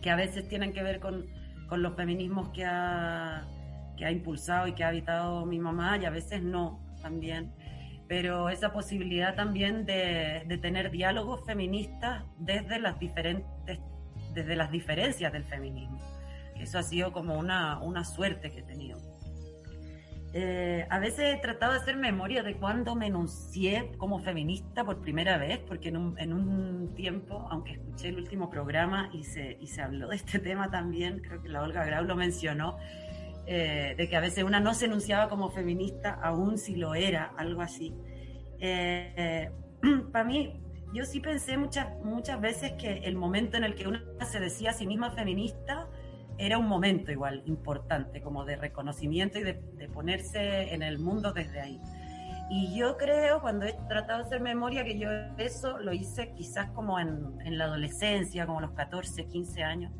[0.00, 1.26] que a veces tienen que ver con
[1.72, 3.48] con los feminismos que ha,
[3.96, 7.50] que ha impulsado y que ha habitado mi mamá y a veces no también.
[8.06, 13.80] Pero esa posibilidad también de, de tener diálogos feministas desde las diferentes,
[14.34, 15.98] desde las diferencias del feminismo.
[16.56, 18.98] Eso ha sido como una, una suerte que he tenido.
[20.34, 25.00] Eh, a veces he tratado de hacer memoria de cuando me enuncié como feminista por
[25.02, 29.58] primera vez, porque en un, en un tiempo, aunque escuché el último programa y se,
[29.60, 32.78] y se habló de este tema también, creo que la Olga Grau lo mencionó,
[33.46, 37.32] eh, de que a veces una no se enunciaba como feminista, aún si lo era,
[37.36, 37.92] algo así.
[38.58, 39.50] Eh,
[40.12, 40.62] para mí,
[40.94, 44.70] yo sí pensé muchas, muchas veces que el momento en el que una se decía
[44.70, 45.88] a sí misma feminista,
[46.44, 49.54] era un momento igual importante, como de reconocimiento y de,
[49.94, 51.80] ponerse en el mundo desde ahí.
[52.50, 56.70] Y yo creo, cuando he tratado de hacer memoria, que yo eso lo hice quizás
[56.70, 59.92] como en, en la adolescencia, como los 14, 15 años,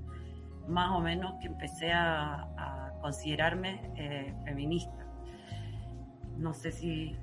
[0.66, 5.06] más o menos, que empecé a, a considerarme eh, feminista.
[6.38, 7.16] No sé si,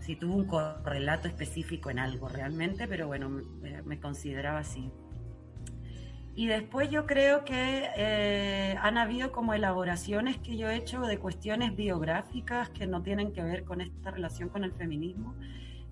[0.00, 4.90] si tuvo un correlato específico en algo realmente, pero bueno, me, me consideraba así.
[6.34, 11.18] Y después yo creo que eh, han habido como elaboraciones que yo he hecho de
[11.18, 15.34] cuestiones biográficas que no tienen que ver con esta relación con el feminismo,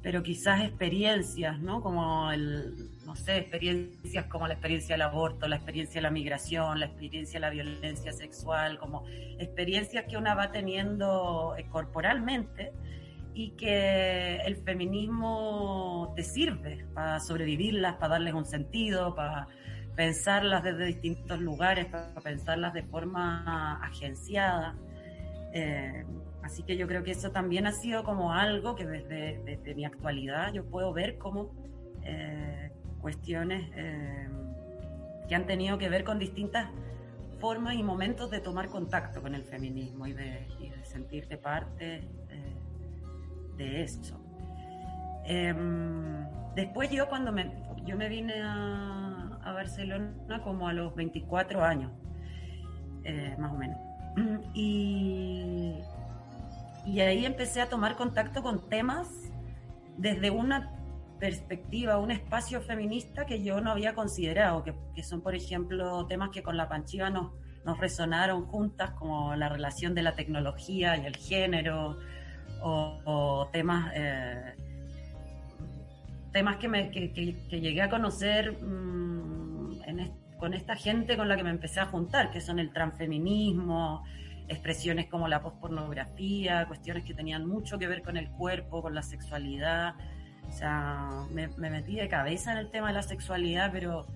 [0.01, 1.83] pero quizás experiencias, ¿no?
[1.83, 6.79] Como el, no sé, experiencias como la experiencia del aborto, la experiencia de la migración,
[6.79, 9.05] la experiencia de la violencia sexual, como
[9.39, 12.73] experiencias que una va teniendo eh, corporalmente
[13.35, 19.49] y que el feminismo te sirve para sobrevivirlas, para darles un sentido, para
[19.99, 24.77] pensarlas desde distintos lugares, para pensarlas de forma agenciada.
[25.53, 26.05] Eh,
[26.45, 29.85] así que yo creo que eso también ha sido como algo que desde, desde mi
[29.85, 31.51] actualidad yo puedo ver como
[32.05, 32.71] eh,
[33.01, 34.29] cuestiones eh,
[35.29, 36.69] que han tenido que ver con distintas
[37.41, 42.05] formas y momentos de tomar contacto con el feminismo y de, y de sentirte parte
[42.31, 42.57] eh,
[43.57, 44.17] de eso.
[45.25, 46.25] Em,
[46.55, 47.51] después yo cuando me,
[47.85, 51.93] yo me vine a, a Barcelona como a los 24 años,
[53.05, 53.79] eh, más o menos.
[54.55, 55.79] Y,
[56.87, 59.09] y ahí empecé a tomar contacto con temas
[59.97, 60.73] desde una
[61.19, 66.31] perspectiva, un espacio feminista que yo no había considerado, que, que son, por ejemplo, temas
[66.31, 67.33] que con la Panchiva nos,
[67.79, 71.99] resonaron juntas, como la relación de la tecnología y el género,
[72.63, 74.55] o, o temas, eh,
[76.33, 81.17] temas que, me, que, que, que, llegué a conocer mmm, en est con esta gente
[81.17, 84.05] con la que me empecé a juntar, que son el transfeminismo,
[84.49, 89.03] expresiones como la pospornografía, cuestiones que tenían mucho que ver con el cuerpo, con la
[89.03, 89.95] sexualidad.
[90.49, 94.07] O sea, me, me, metí de cabeza en el tema de la sexualidad, pero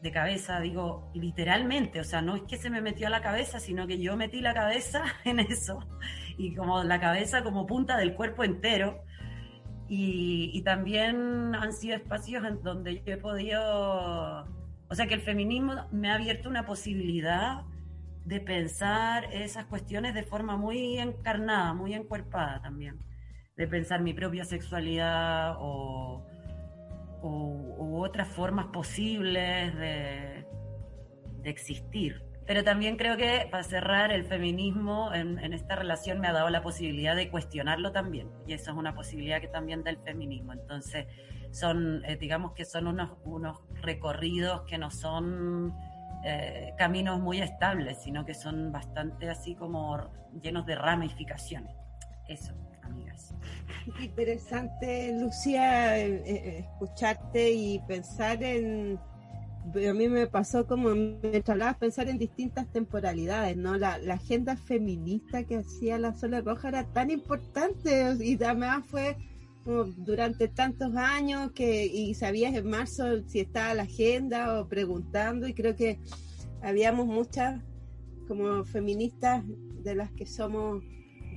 [0.00, 3.58] de cabeza, digo, literalmente, o sea, no es que se me metió a la cabeza,
[3.58, 5.80] sino que yo metí la cabeza en eso,
[6.36, 9.02] y como la cabeza como punta del cuerpo entero.
[9.96, 13.60] Y, también han sido espacios en donde yo he podido,
[14.88, 17.62] o sea, que el feminismo me ha abierto una posibilidad
[18.24, 22.98] de pensar esas cuestiones de forma muy encarnada, muy encuerpada también,
[23.56, 26.26] de pensar mi propia sexualidad o,
[27.22, 30.44] u otras formas posibles de,
[31.44, 32.20] existir.
[32.46, 36.50] Pero también creo que, para cerrar, el feminismo en, en, esta relación me ha dado
[36.50, 38.28] la posibilidad de cuestionarlo también.
[38.46, 40.52] Y eso es una posibilidad que también da el feminismo.
[40.52, 41.06] Entonces,
[41.50, 45.74] son, eh, digamos que son unos, unos recorridos que no son
[46.26, 51.76] eh, caminos muy estables, sino que son bastante así como llenos de ramificaciones.
[52.28, 53.34] Eso, amigas.
[54.00, 58.98] Interesante, Lucía, eh, eh, escucharte y pensar en...
[59.66, 63.76] A mí me pasó como me hablabas pensar en distintas temporalidades, ¿no?
[63.76, 69.16] La, la agenda feminista que hacía la Sola Roja era tan importante y además fue
[69.64, 75.54] durante tantos años que y sabías en marzo si estaba la agenda o preguntando y
[75.54, 75.98] creo que
[76.62, 77.62] habíamos muchas
[78.28, 79.42] como feministas
[79.82, 80.82] de las que somos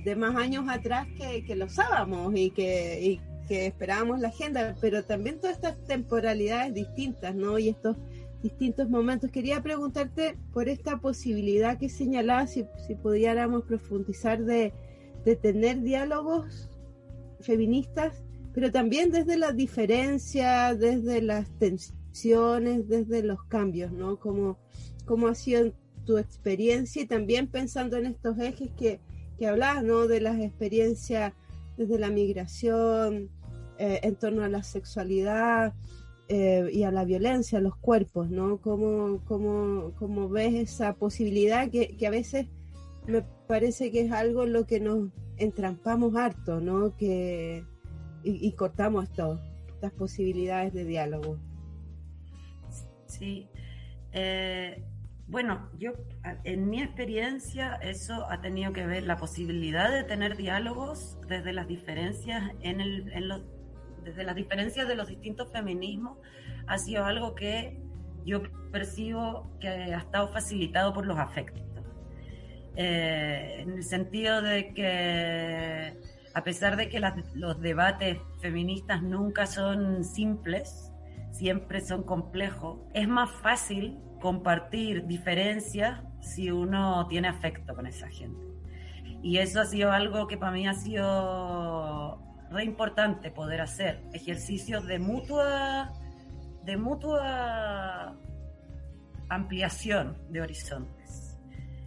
[0.04, 4.74] de más años atrás que, que lo usábamos y que, y que esperábamos la agenda,
[4.80, 7.58] pero también todas estas temporalidades distintas, ¿no?
[7.58, 7.96] Y estos
[8.42, 9.30] distintos momentos.
[9.30, 14.72] Quería preguntarte por esta posibilidad que señalabas, si, si pudiéramos profundizar de,
[15.24, 16.68] de tener diálogos
[17.40, 18.22] feministas,
[18.54, 24.18] pero también desde la diferencia, desde las tensiones, desde los cambios, ¿no?
[24.18, 24.58] Como,
[25.04, 25.72] cómo ha sido
[26.04, 29.00] tu experiencia y también pensando en estos ejes que,
[29.38, 30.06] que hablabas, ¿no?
[30.06, 31.34] De las experiencias
[31.76, 33.30] desde la migración,
[33.78, 35.72] eh, en torno a la sexualidad
[36.28, 38.58] eh, y a la violencia, a los cuerpos, ¿no?
[38.58, 42.46] ¿Cómo, cómo, cómo ves esa posibilidad que, que a veces
[43.06, 45.08] me parece que es algo en lo que nos
[45.38, 46.94] entrampamos harto, ¿no?
[46.96, 47.64] Que,
[48.22, 51.38] y, cortamos esto, estas posibilidades de diálogo.
[53.06, 53.48] Sí.
[54.12, 54.84] Eh,
[55.26, 55.92] bueno, yo
[56.44, 61.68] en mi experiencia eso ha tenido que ver la posibilidad de tener diálogos desde las
[61.68, 63.42] diferencias en, el, en los,
[64.08, 66.18] desde las diferencias de los distintos feminismos
[66.66, 67.80] ha sido algo que
[68.24, 68.42] yo
[68.72, 71.62] percibo que ha estado facilitado por los afectos.
[72.76, 75.98] Eh, en el sentido de que
[76.34, 80.92] a pesar de que las, los debates feministas nunca son simples,
[81.32, 88.46] siempre son complejos, es más fácil compartir diferencias si uno tiene afecto con esa gente.
[89.22, 94.86] Y eso ha sido algo que para mí ha sido re importante poder hacer, ejercicios
[94.86, 95.92] de mutua,
[96.64, 98.16] de mutua
[99.28, 101.38] ampliación de horizontes,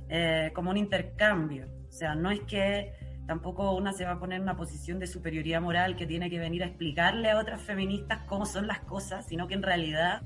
[0.09, 1.67] eh, como un intercambio.
[1.87, 2.93] O sea, no es que
[3.27, 6.39] tampoco una se va a poner en una posición de superioridad moral que tiene que
[6.39, 10.21] venir a explicarle a otras feministas cómo son las cosas, sino que en realidad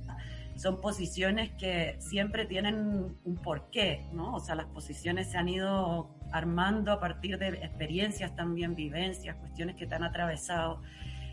[0.55, 4.35] son posiciones que siempre tienen un porqué, ¿no?
[4.35, 9.75] O sea, las posiciones se han ido armando a partir de experiencias también, vivencias, cuestiones
[9.75, 10.81] que te han atravesado.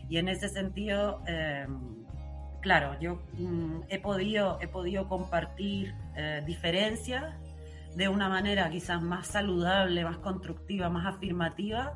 [0.09, 1.65] Y en ese sentido, eh,
[2.61, 7.35] claro, yo mm, he, podido, he podido compartir eh, diferencias
[7.95, 11.95] de una manera quizás más saludable, más constructiva, más afirmativa,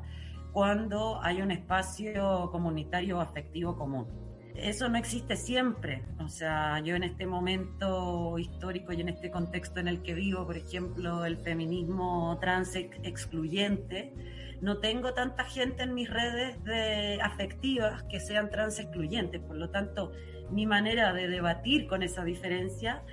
[0.52, 4.27] cuando hay un espacio comunitario afectivo común.
[4.60, 9.78] Eso no existe siempre, o sea, yo en este momento histórico y en este contexto
[9.78, 14.12] en el que vivo, por ejemplo, el feminismo trans excluyente,
[14.60, 19.70] no tengo tanta gente en mis redes de afectivas que sean trans excluyentes, por lo
[19.70, 20.10] tanto,
[20.50, 23.04] mi manera de debatir con esa diferencia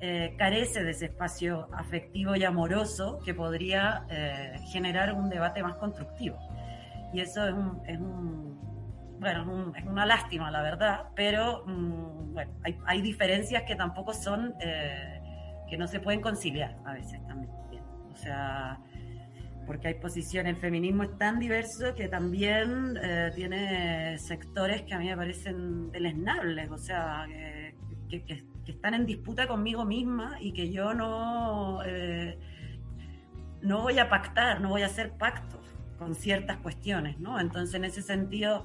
[0.00, 5.76] eh, carece de ese espacio afectivo y amoroso que podría eh, generar un debate más
[5.76, 6.38] constructivo.
[7.12, 7.54] Y eso es,
[7.88, 7.98] es,
[9.22, 14.54] bueno, es, una lástima, la verdad, pero mm, bueno, hay, hay, diferencias que tampoco son,
[14.60, 15.20] eh,
[15.70, 17.50] que no se pueden conciliar a veces también.
[18.12, 18.78] O sea,
[19.66, 22.98] porque hay posiciones, el feminismo es tan diverso que también
[23.34, 27.26] tiene sectores que a mí me parecen deleznables, o sea,
[28.08, 32.38] que, que, que están en disputa conmigo misma y que yo no, eh,
[33.60, 35.60] no voy a pactar, no voy a hacer pactos
[35.98, 37.40] con ciertas cuestiones, ¿no?
[37.40, 38.64] Entonces, en ese sentido,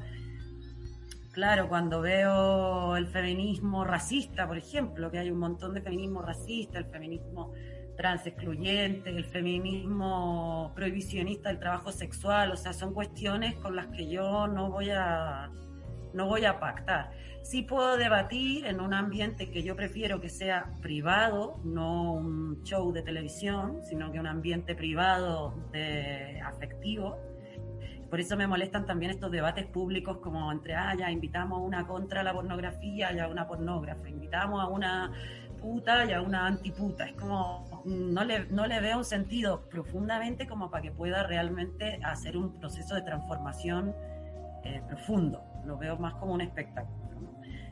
[1.37, 6.79] claro, cuando veo el feminismo racista, por ejemplo, que hay un montón de feminismo racista,
[6.79, 7.53] el feminismo
[7.95, 14.09] trans excluyente, el feminismo prohibicionista del trabajo sexual, o sea, son cuestiones con las que
[14.09, 15.51] yo no voy a
[16.15, 17.11] no voy a pactar
[17.47, 22.91] sí puedo debatir en un ambiente que yo prefiero que sea privado, no un show
[22.91, 27.17] de televisión, sino que un ambiente privado de afectivo.
[28.09, 31.85] Por eso me molestan también estos debates públicos como entre, ah, ya invitamos a una
[31.85, 35.11] contra la pornografía y a una pornógrafa, invitamos a una
[35.57, 37.05] puta y a una antiputa.
[37.05, 41.99] Es como, no le, no le veo un sentido profundamente como para que pueda realmente
[42.03, 43.93] hacer un proceso de transformación
[44.63, 45.43] eh, profundo.
[45.65, 47.07] Lo veo más como un espectáculo.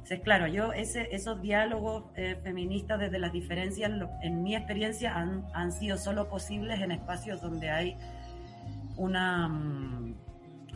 [0.06, 5.48] Entonces, claro, yo ese, esos diálogos eh, feministas desde las diferencias, en mi experiencia, han,
[5.54, 7.98] han, sido solo posibles en espacios donde hay
[8.98, 10.16] una, mm,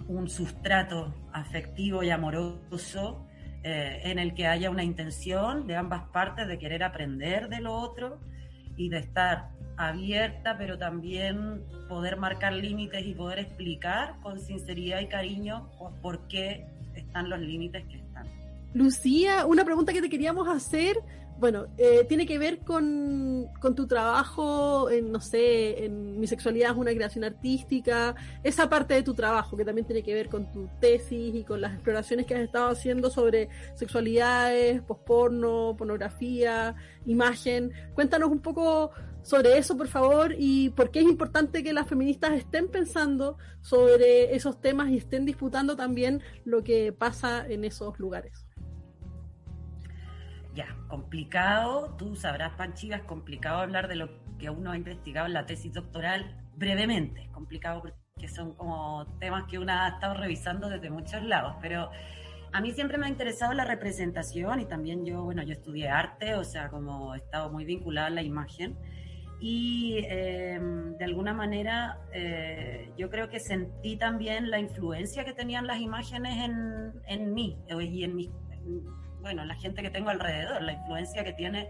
[0.10, 3.26] un sustrato afectivo y amoroso
[3.64, 7.74] eh, en el que haya una intención de ambas partes de querer aprender de lo
[7.74, 8.20] otro
[8.76, 15.08] y de estar abierta, pero también poder marcar límites y poder explicar con sinceridad y
[15.08, 15.70] cariño
[16.02, 18.00] por qué están los límites que
[18.74, 20.98] Lucía, una pregunta que te queríamos hacer,
[21.40, 26.78] bueno, eh, tiene que ver con, tu trabajo en, no sé, en mi sexualidad es
[26.78, 28.14] una creación artística,
[28.44, 31.62] esa parte de tu trabajo que también tiene que ver con tu tesis y con
[31.62, 36.76] las exploraciones que has estado haciendo sobre sexualidades, posporno, pornografía,
[37.06, 37.72] imagen.
[37.94, 42.34] Cuéntanos un poco sobre eso, por favor, y por qué es importante que las feministas
[42.34, 48.49] estén pensando sobre esos temas y estén disputando también lo que pasa en esos lugares
[50.60, 55.34] ya, complicado, tú sabrás, Panchiva, es complicado hablar de lo que uno ha investigado en
[55.34, 60.68] la tesis doctoral brevemente, es complicado porque son como temas que uno ha estado revisando
[60.68, 61.90] desde muchos lados, pero
[62.52, 66.36] a mí siempre me ha interesado la representación y también yo, bueno, yo estudié arte,
[66.36, 68.78] o sea, como he estado muy vinculada a la imagen.
[69.40, 75.66] Y em, de alguna manera eh, yo creo que sentí también la influencia que tenían
[75.66, 78.30] las imágenes en, en mí y en mis
[79.22, 81.68] bueno, la gente que tengo alrededor, la influencia que tiene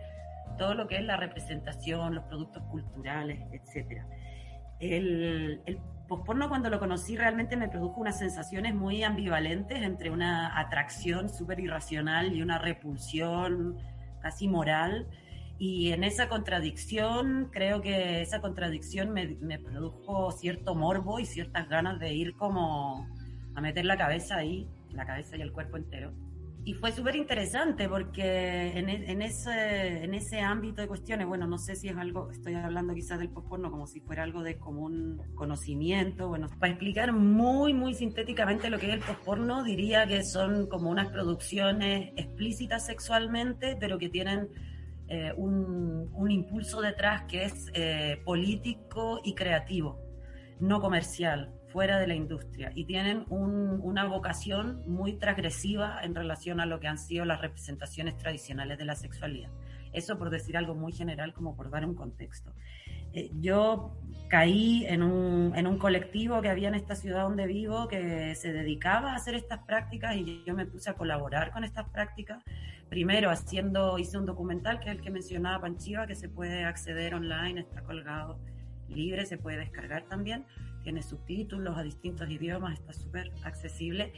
[0.58, 4.04] todo lo que es la representación, los productos culturales, etc.
[4.80, 10.60] El, el posporno cuando lo conocí realmente me produjo unas sensaciones muy ambivalentes entre una
[10.60, 13.78] atracción súper irracional y una repulsión
[14.22, 15.08] casi moral.
[15.58, 21.68] Y en esa contradicción, creo que esa contradicción me, me produjo cierto morbo y ciertas
[21.68, 23.08] ganas de ir como
[23.56, 26.14] a meter la cabeza ahí, la cabeza y el cuerpo entero
[26.70, 31.48] y fue súper interesante porque en, e, en, ese, en ese ámbito de cuestiones, bueno,
[31.48, 34.60] no sé si es algo, estoy hablando quizás del postporno como si fuera algo de
[34.60, 40.24] común conocimiento, bueno, para explicar muy, muy sintéticamente lo que es el postporno, diría que
[40.24, 44.50] son como unas producciones explícitas sexualmente, pero que tienen
[45.08, 50.00] eh, un, un, impulso detrás que es eh, político y creativo,
[50.60, 56.66] no comercial fuera de la industria y tienen una vocación muy transgresiva en relación a
[56.66, 59.50] lo que han sido las representaciones tradicionales de la sexualidad.
[59.94, 62.54] Eso por decir algo muy general como por dar un contexto.
[63.14, 63.98] Eh, yo
[64.28, 68.54] caí en un, en un colectivo que había en esta ciudad donde vivo que se
[68.54, 72.44] dedicaba a hacer estas prácticas y yo me puse a colaborar con estas prácticas.
[72.90, 77.16] Primero haciendo, hice un documental que es el que mencionaba Panchiva, que se puede acceder
[77.16, 78.40] online, está colgado
[78.88, 80.46] libre, se puede descargar también
[80.84, 84.14] tiene subtítulos a distintos idiomas, está súper accesible.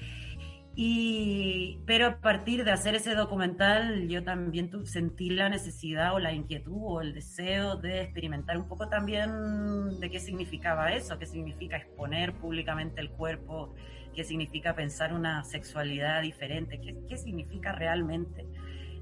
[0.73, 6.31] Y, pero a partir de hacer ese documental, yo también sentí la necesidad o la
[6.31, 11.75] inquietud o el deseo de experimentar un poco también de qué significaba eso, qué significa
[11.75, 13.75] exponer públicamente el cuerpo,
[14.15, 18.45] qué significa pensar una sexualidad diferente, qué, qué significa realmente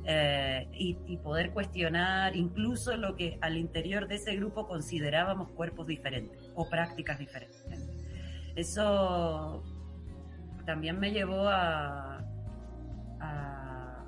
[0.06, 6.49] eh, y, poder cuestionar incluso lo que al interior de ese grupo considerábamos cuerpos diferentes
[6.60, 7.90] o prácticas diferentes.
[8.56, 9.64] Eso
[10.66, 12.26] también me llevó a,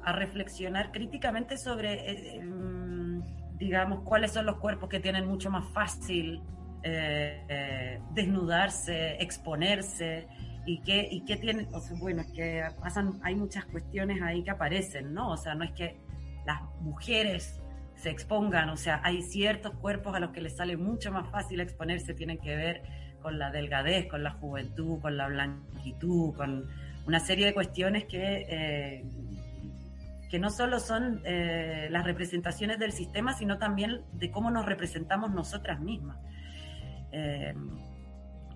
[0.04, 3.22] reflexionar críticamente sobre, eh, em,
[3.58, 6.41] digamos, cuáles son los cuerpos que tienen mucho más fácil
[6.84, 10.28] eh, eh, desnudarse, exponerse,
[10.66, 15.14] y qué, y tienen, o bueno, es que pasan, hay muchas cuestiones ahí que aparecen,
[15.14, 15.30] ¿no?
[15.30, 15.97] O sea, no es que
[16.45, 17.61] las mujeres
[18.02, 21.60] se expongan, o sea, hay ciertos cuerpos a los que les sale mucho más fácil
[21.60, 22.82] exponerse, tienen que ver
[23.22, 26.68] con la delgadez, con la juventud, con la blanquitud, con
[27.06, 29.06] una serie de cuestiones que, eh,
[30.32, 35.32] que no solo son eh, las representaciones del sistema, sino también de cómo nos representamos
[35.32, 36.18] nosotras mismas.
[37.12, 37.54] Eh,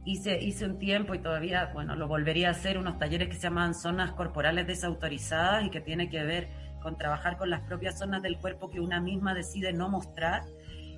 [0.05, 3.41] hice, hice un tiempo y todavía, bueno, lo volvería a hacer, unos talleres que se
[3.41, 8.21] llaman zonas corporales desautorizadas y que tiene que ver con trabajar con las propias zonas
[8.21, 10.43] del cuerpo que una misma decide no mostrar.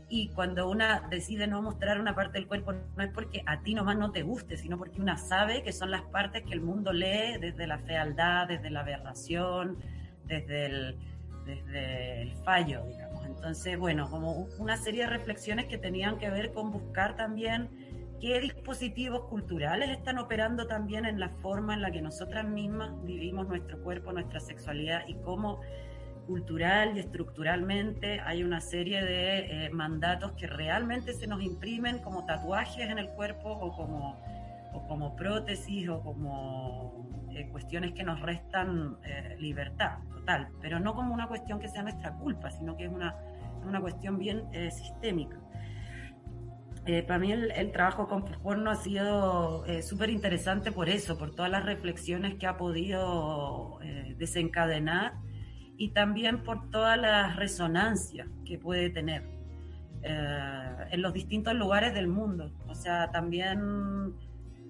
[0.09, 3.73] Y cuando una decide no mostrar una parte del cuerpo, no es porque a ti
[3.73, 6.91] nomás no te guste, sino porque una sabe que son las partes que el mundo
[6.91, 9.77] lee desde la fealdad, desde la aberración,
[10.25, 10.97] desde el,
[11.45, 13.25] desde el fallo, digamos.
[13.25, 17.69] Entonces, bueno, como una serie de reflexiones que tenían que ver con buscar también
[18.19, 23.47] qué dispositivos culturales están operando también en la forma en la que nosotras mismas vivimos
[23.47, 25.61] nuestro cuerpo, nuestra sexualidad y cómo
[26.27, 32.25] cultural y estructuralmente hay una serie de eh, mandatos que realmente se nos imprimen como
[32.25, 34.21] tatuajes en el cuerpo o como,
[34.73, 40.93] o como prótesis o como eh, cuestiones que nos restan eh, libertad total, pero no
[40.93, 43.15] como una cuestión que sea nuestra culpa, sino que es una,
[43.65, 45.39] una cuestión bien sistémica.
[46.87, 51.35] Eh, para mí el, trabajo con porno ha sido eh, súper interesante por eso, por
[51.35, 55.15] todas las reflexiones que ha podido eh, desencadenar
[55.75, 59.35] y también por todas las resonancias que puede tener
[60.03, 62.53] en los distintos lugares del mundo.
[62.67, 64.13] O sea, también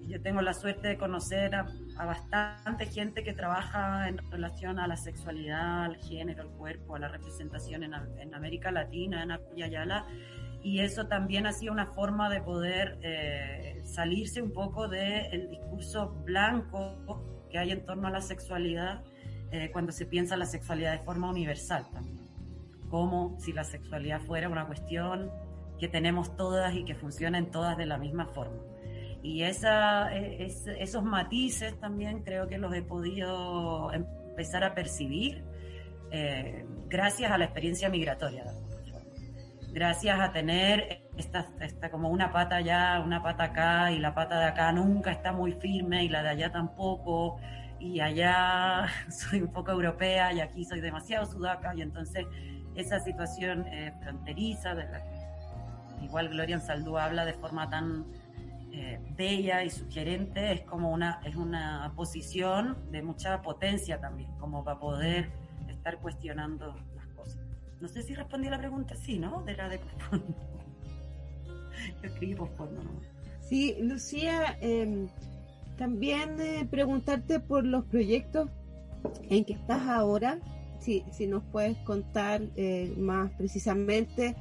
[0.08, 1.66] yo tengo la suerte de conocer a,
[1.96, 7.06] bastante gente que trabaja en relación a la sexualidad, al género, al cuerpo, a la
[7.06, 10.06] representación en, en América Latina, en Ayala
[10.62, 16.10] y eso también ha sido una forma de poder eh, salirse un poco del discurso
[16.24, 19.02] blanco que hay en torno a la sexualidad
[19.50, 22.28] eh, cuando se piensa la sexualidad de forma universal también,
[22.90, 25.30] como si la sexualidad fuera una cuestión
[25.78, 28.60] que tenemos todas y que funcionen todas de la misma forma.
[29.22, 30.46] Y esa, e,
[30.78, 35.44] esos matices también creo que los he podido empezar a percibir
[36.10, 38.44] eh, gracias a la experiencia migratoria
[39.72, 44.38] gracias a tener esta, esta, como una pata allá, una pata acá, y la pata
[44.38, 47.38] de acá nunca está muy firme y la de allá tampoco,
[47.78, 52.26] y allá soy un poco europea y aquí soy demasiado sudaca, y entonces
[52.74, 58.06] esa situación eh, fronteriza, de la que igual Gloria Saldú habla de forma tan
[58.72, 64.64] eh, bella y sugerente, es como una, es una posición de mucha potencia también, como
[64.64, 65.30] para poder
[65.68, 66.76] estar cuestionando
[67.80, 69.42] no sé si respondí a la pregunta, sí, ¿no?
[69.44, 70.34] De la de postporno.
[72.02, 73.00] escribí postporno, ¿no?
[73.40, 75.08] Sí, Lucía, em,
[75.76, 78.50] también eh, preguntarte por los proyectos
[79.30, 80.38] en que estás ahora,
[80.80, 84.34] si, si nos puedes contar eh, más precisamente.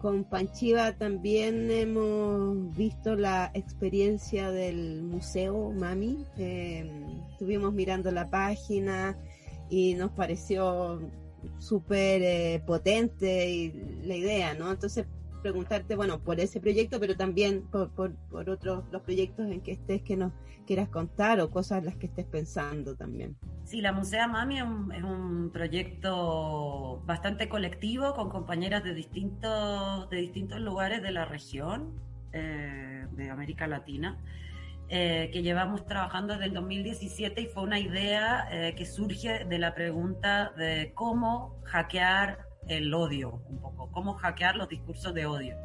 [0.00, 6.24] Con Panchiva también hemos visto la experiencia del museo Mami.
[6.36, 9.16] Em, estuvimos mirando la página
[9.68, 11.00] y nos pareció
[11.58, 14.70] súper eh, potente y la idea, ¿no?
[14.70, 15.06] Entonces
[15.42, 20.02] preguntarte, bueno, por ese proyecto, pero también por, por, otros los proyectos en que estés
[20.02, 20.32] que nos
[20.66, 23.36] quieras contar o cosas las que estés pensando también.
[23.64, 24.64] Sí, la Musea Mami es
[25.02, 31.92] un, proyecto bastante colectivo con compañeras de distintos, de distintos lugares de la región
[32.32, 34.18] eh, de América Latina.
[34.90, 39.58] Eh, que llevamos trabajando desde el 2017 y fue una idea eh, que surge de
[39.58, 45.58] la pregunta de cómo hackear el odio, un poco, cómo hackear los discursos de odio.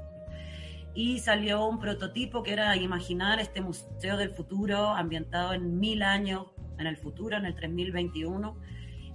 [0.94, 6.48] Y salió un prototipo que era imaginar este museo del futuro ambientado en mil años
[6.78, 8.58] en el futuro, en el 3021.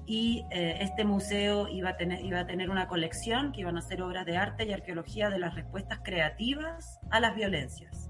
[0.07, 3.83] Y eh, este museo iba a, tener, iba a tener una colección que iban a
[3.83, 8.08] ser obras de arte y arqueología de las respuestas creativas a las violencias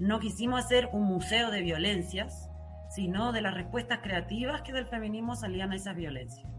[0.00, 2.48] no quisimos hacer un museo de violencias,
[2.88, 6.50] sino de las respuestas creativas que del feminismo salían a esas violencias.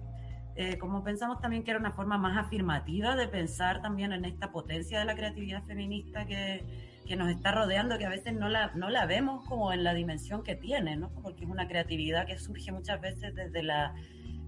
[0.56, 4.52] Eh, como pensamos también que era una forma más afirmativa de pensar también en esta
[4.52, 6.64] potencia de la creatividad feminista que,
[7.08, 9.96] que nos está rodeando, que a veces no la, no la vemos como en la
[9.96, 11.10] dimensión que tiene, ¿no?
[11.10, 13.96] porque es una creatividad que surge muchas veces desde la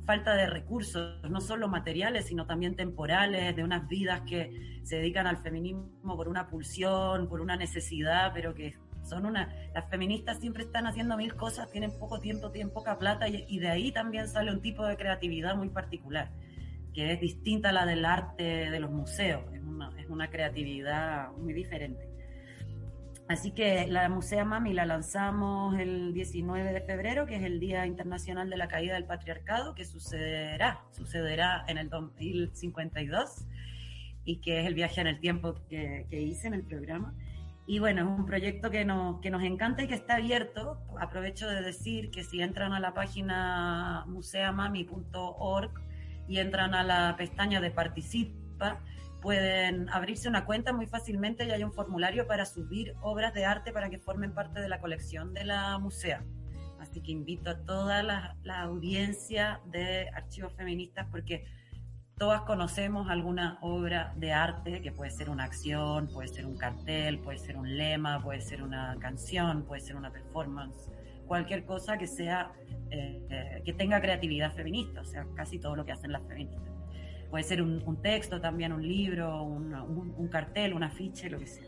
[0.06, 5.28] falta de recursos, no solo materiales, sino también temporales, de unas vidas que se dedican
[5.28, 10.64] al feminismo por una pulsión, por una necesidad, pero que son una, las feministas siempre
[10.64, 14.52] están haciendo mil cosas, tienen poco tiempo, tienen poca plata y, de ahí también sale
[14.52, 16.32] un tipo de creatividad muy particular.
[16.94, 21.32] que es distinta a la del arte de los museos, es una, es una creatividad
[21.38, 22.13] muy diferente.
[23.34, 27.88] Así que la Musea Mami la lanzamos el 19 de febrero, que es el Día
[27.88, 33.48] Internacional de la Caída del Patriarcado, que sucederá, sucederá en el 2052
[34.24, 37.16] y que es el viaje en el tiempo que, que hice en el programa.
[37.66, 40.78] Y bueno, es un proyecto que nos, que nos encanta y que está abierto.
[41.00, 45.72] Aprovecho de decir que si entran a la página museamami.org
[46.28, 48.80] y entran a la pestaña de participa,
[49.24, 53.72] pueden abrirse una cuenta muy fácilmente y hay un formulario para subir obras de arte
[53.72, 56.24] para que formen parte de la colección de la musea.
[56.80, 61.46] Así que invito a toda la, la audiencia de archivos feministas porque
[62.18, 67.20] todas conocemos alguna obra de arte que puede ser una acción, puede ser un cartel,
[67.20, 70.90] puede ser un lema, puede ser una canción, puede ser una performance,
[71.26, 72.52] cualquier cosa que sea
[72.92, 76.73] eh, eh, que tenga creatividad feminista, o sea, casi todo lo que hacen las feministas
[77.34, 81.66] puede ser un, texto también, un libro, un, cartel, un afiche, lo que sea.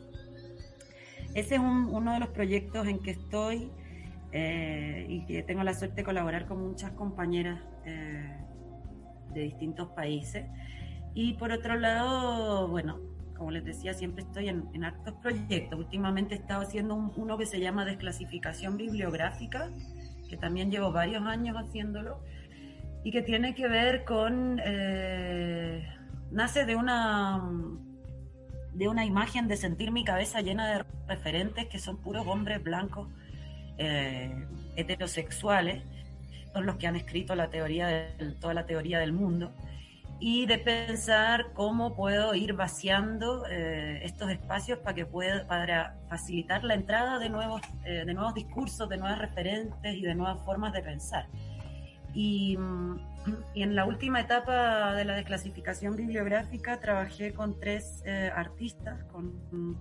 [1.34, 3.72] Ese es uno de los proyectos en que estoy
[4.32, 8.38] eh, y que tengo la suerte de colaborar con muchas compañeras eh,
[9.34, 10.46] de distintos países.
[11.16, 13.00] Y por otro lado, bueno,
[13.36, 15.80] como les decía, siempre estoy en, en hartos proyectos.
[15.80, 19.72] Últimamente he estado haciendo uno que se llama desclasificación bibliográfica,
[20.30, 22.20] que también llevo varios años haciéndolo
[23.06, 24.60] y que tiene que ver con...
[24.66, 25.88] Eh,
[26.32, 27.40] nace de una,
[28.74, 33.08] de una imagen de sentir mi cabeza llena de referentes que son puros hombres blancos
[33.78, 35.84] eh, heterosexuales,
[36.52, 38.08] son los que han escrito la teoría
[38.42, 39.54] toda la teoría del mundo,
[40.20, 46.64] y de pensar cómo puedo ir vaciando eh, estos espacios para que pueda, para facilitar
[46.64, 50.82] la entrada de nuevos, de nuevos discursos, de nuevas referentes y de nuevas formas de
[50.82, 51.28] pensar.
[52.16, 52.58] Y,
[53.56, 59.78] en la última etapa de la desclasificación bibliográfica trabajé con tres eh, artistas, con,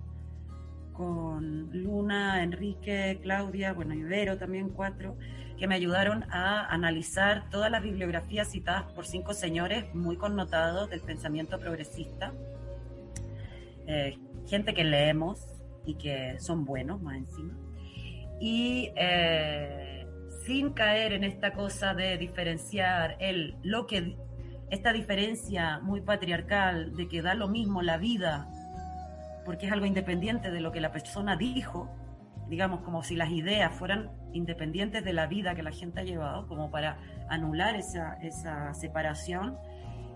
[0.91, 5.15] con Luna, Enrique, Claudia, bueno, Ibero también cuatro,
[5.57, 11.01] que me ayudaron a analizar todas las bibliografías citadas por cinco señores muy connotados del
[11.01, 12.33] pensamiento progresista.
[13.87, 14.17] Eh,
[14.47, 15.47] gente que leemos
[15.85, 17.53] y que son buenos más encima.
[18.39, 20.04] Y eh,
[20.45, 24.15] sin caer en esta cosa de diferenciar el lo que
[24.69, 28.47] esta diferencia muy patriarcal de que da lo mismo la vida
[29.45, 31.89] porque es algo independiente de lo que la persona dijo,
[32.49, 36.47] digamos como si las ideas fueran independientes de la vida que la gente ha llevado,
[36.47, 36.97] como para
[37.29, 39.55] anular esa, esa separación,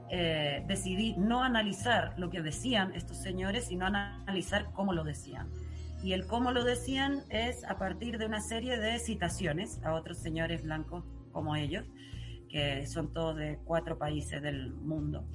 [0.09, 5.47] eh, decidí no analizar lo que decían estos señores, sino analizar cómo lo decían.
[6.02, 10.18] Y el cómo lo decían es a partir de una serie de citaciones a otros
[10.20, 11.86] señores blancos como ellos,
[12.47, 15.26] que son todos de cuatro países del mundo.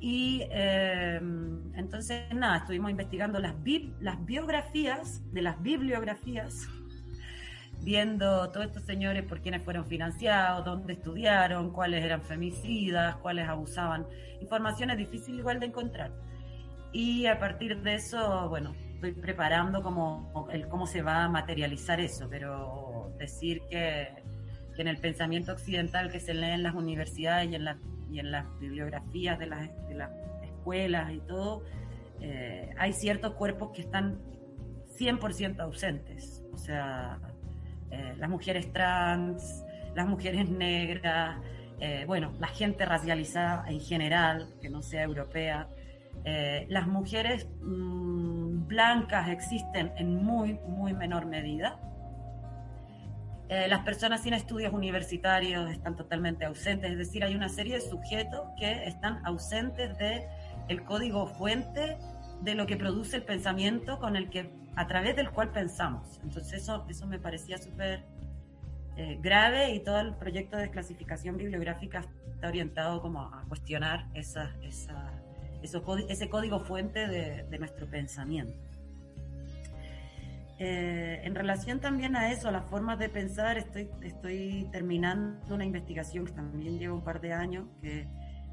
[0.00, 3.54] Y em, entonces, nada, estuvimos investigando las,
[4.00, 6.68] las biografías de las bibliografías,
[7.80, 14.06] viendo todos estos señores por quiénes fueron financiados, dónde estudiaron, cuáles eran femicidas, cuáles abusaban.
[14.42, 16.12] Información es difícil igual de encontrar.
[16.92, 18.74] Y a partir de eso, bueno,
[19.06, 20.32] estoy preparando como
[20.68, 24.08] cómo se va a materializar eso, pero decir que,
[24.74, 27.78] que en el pensamiento occidental que se lee en las universidades y en, la,
[28.10, 30.10] y en las bibliografías de las, de las
[30.42, 31.62] escuelas y todo,
[32.20, 34.18] eh, hay ciertos cuerpos que están
[34.98, 36.42] 100% ausentes.
[36.52, 37.18] O sea,
[37.90, 41.38] eh, las mujeres trans, las mujeres negras,
[41.80, 45.68] eh, bueno, la gente racializada en general, que no sea europea,
[46.24, 51.78] las mujeres mm, blancas existen en muy, muy menor medida.
[53.48, 58.40] las personas sin estudios universitarios están totalmente ausentes, es decir, hay una serie de sujetos
[58.58, 60.26] que están ausentes de
[60.68, 61.98] el código fuente
[62.40, 66.20] de lo que produce el pensamiento con el que a través del cual pensamos.
[66.22, 68.04] Entonces eso, eso me parecía súper
[68.96, 74.54] eh, grave y todo el proyecto de desclasificación bibliográfica está orientado como a cuestionar esa,
[75.64, 78.54] esa, ese código fuente de, de nuestro pensamiento.
[80.58, 85.64] Eh, en relación también a eso, a las formas de pensar, estoy, estoy terminando una
[85.64, 88.06] investigación que también lleva un par de años, que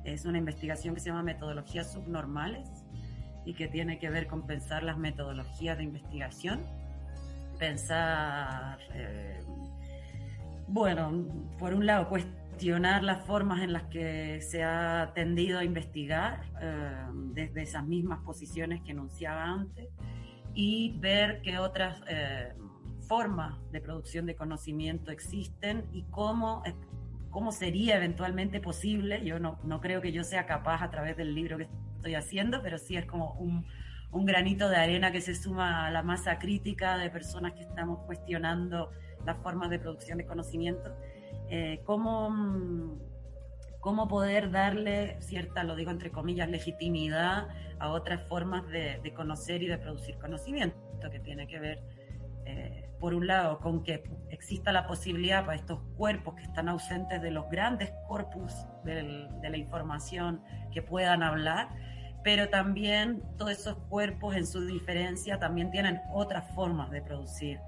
[0.04, 2.68] es una investigación que se llama Metodologías Subnormales,
[3.46, 6.62] y que tiene que ver con pensar las metodologías de investigación,
[7.60, 9.44] pensar, eh,
[10.68, 11.28] bueno,
[11.60, 12.08] por un lado,
[12.62, 16.92] cuestionar las formas en las que se ha tendido a investigar eh,
[17.34, 19.90] desde esas mismas posiciones que enunciaba antes
[20.54, 22.54] y ver qué otras eh,
[23.08, 26.62] formas de producción de conocimiento existen y cómo
[27.32, 29.26] cómo sería eventualmente posible.
[29.26, 32.62] Yo no, no creo que yo sea capaz a través del libro que estoy haciendo,
[32.62, 33.66] pero sí es como un,
[34.12, 38.06] un granito de arena que se suma a la masa crítica de personas que estamos
[38.06, 38.92] cuestionando
[39.26, 40.96] las formas de producción de conocimiento.
[41.54, 42.98] Eh, cómo,
[43.82, 49.62] cómo poder darle cierta, lo digo entre comillas, legitimidad a otras formas de, de conocer
[49.62, 50.80] y de producir conocimiento,
[51.12, 51.84] que tiene que ver,
[52.46, 57.22] eh, por un lado, con que exista la posibilidad para estos cuerpos que están ausentes
[57.22, 58.54] de los grandes corpus
[58.86, 60.42] del, de la información
[60.72, 61.68] que puedan hablar,
[62.24, 67.60] pero también todos esos cuerpos en su diferencia también tienen otras formas de producir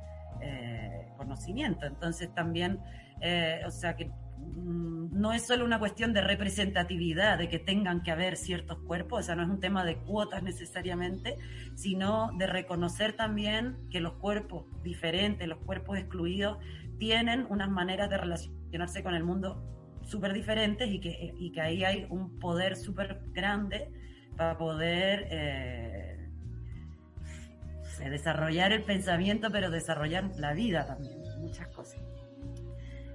[0.42, 1.86] eh, conocimiento.
[1.86, 2.80] Entonces también,
[3.22, 8.03] eh, o sea que mm, no es solo una cuestión de representatividad, de que tengan
[8.03, 11.38] que haber ciertos cuerpos, o sea, no es un tema de cuotas necesariamente,
[11.76, 16.57] sino de reconocer también que los cuerpos diferentes, los cuerpos excluidos,
[16.97, 19.64] tienen unas maneras de relacionarse con el mundo
[20.03, 23.89] súper diferentes y que, y que ahí hay un poder súper grande
[24.36, 26.30] para poder eh,
[28.09, 32.03] desarrollar el pensamiento, pero desarrollar la vida también, muchas cosas.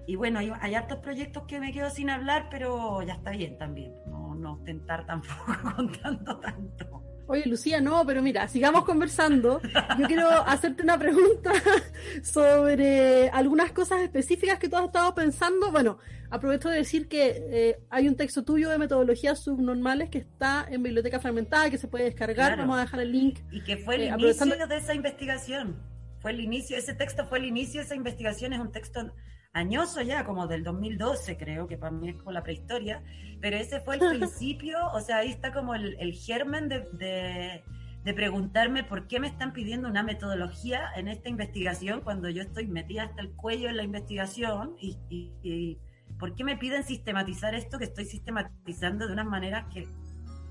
[0.08, 3.58] Y bueno, hay, hay, hartos proyectos que me quedo sin hablar, pero ya está bien
[3.58, 7.02] también, no, no tentar tampoco contando tanto.
[7.26, 9.60] Oye, Lucía, no, pero mira, sigamos conversando.
[9.98, 11.52] Yo quiero hacerte una pregunta
[12.22, 15.70] sobre algunas cosas específicas que tú has estado pensando.
[15.70, 15.98] Bueno,
[16.30, 20.82] aprovecho de decir que eh, hay un texto tuyo de metodologías subnormales que está en
[20.82, 22.54] Biblioteca Fragmentada, que se puede descargar.
[22.54, 22.62] Claro.
[22.62, 23.40] Vamos a dejar el link.
[23.50, 25.76] Y que fue el eh, inicio de esa investigación.
[26.20, 28.54] Fue el inicio, ese texto fue el inicio de esa investigación.
[28.54, 29.12] Es un texto
[29.52, 33.02] añoso ya, como del 2012 creo, que para mí es como la prehistoria,
[33.40, 37.64] pero ese fue el principio, o sea, ahí está como el, el germen de, de,
[38.04, 42.66] de, preguntarme por qué me están pidiendo una metodología en esta investigación cuando yo estoy
[42.66, 45.78] metida hasta el cuello en la investigación y, y, y
[46.18, 49.88] por qué me piden sistematizar esto que estoy sistematizando de unas maneras que,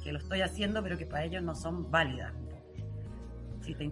[0.04, 2.34] que lo estoy haciendo pero que para ellos no son válidas.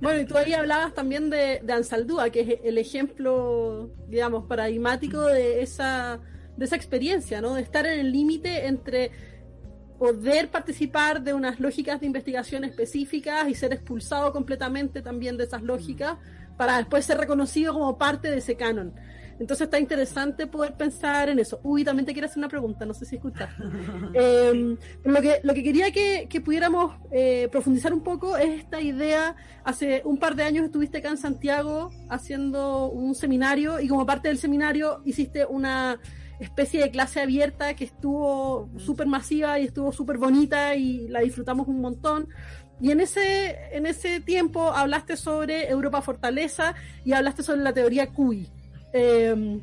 [0.02, 5.26] Bueno, y tú ahí hablabas también de, de, Ansaldúa, que es el ejemplo, digamos, paradigmático
[5.26, 6.20] de esa,
[6.56, 7.56] de esa experiencia, ¿no?
[7.56, 9.12] De estar en el límite entre
[9.98, 15.64] poder participar de unas lógicas de investigación específicas y ser expulsado completamente también de esas
[15.64, 16.18] lógicas
[16.58, 18.94] para después ser reconocido como parte de ese canon.
[19.40, 21.60] Entonces está interesante poder pensar en eso.
[21.64, 23.64] Uy, también te quiero hacer una pregunta, no sé si escuchaste.
[24.14, 28.80] eh, lo, que, lo que quería que, que pudiéramos eh, profundizar un poco es esta
[28.80, 29.36] idea.
[29.64, 34.28] Hace un par de años estuviste acá en Santiago haciendo un seminario y como parte
[34.30, 36.00] del seminario hiciste una
[36.40, 41.68] especie de clase abierta que estuvo súper masiva y estuvo súper bonita y la disfrutamos
[41.68, 42.28] un montón.
[42.82, 46.76] Y en ese, en ese tiempo hablaste sobre Europa Fortaleza
[47.06, 48.50] y hablaste sobre la teoría CUI,
[48.98, 49.60] eh,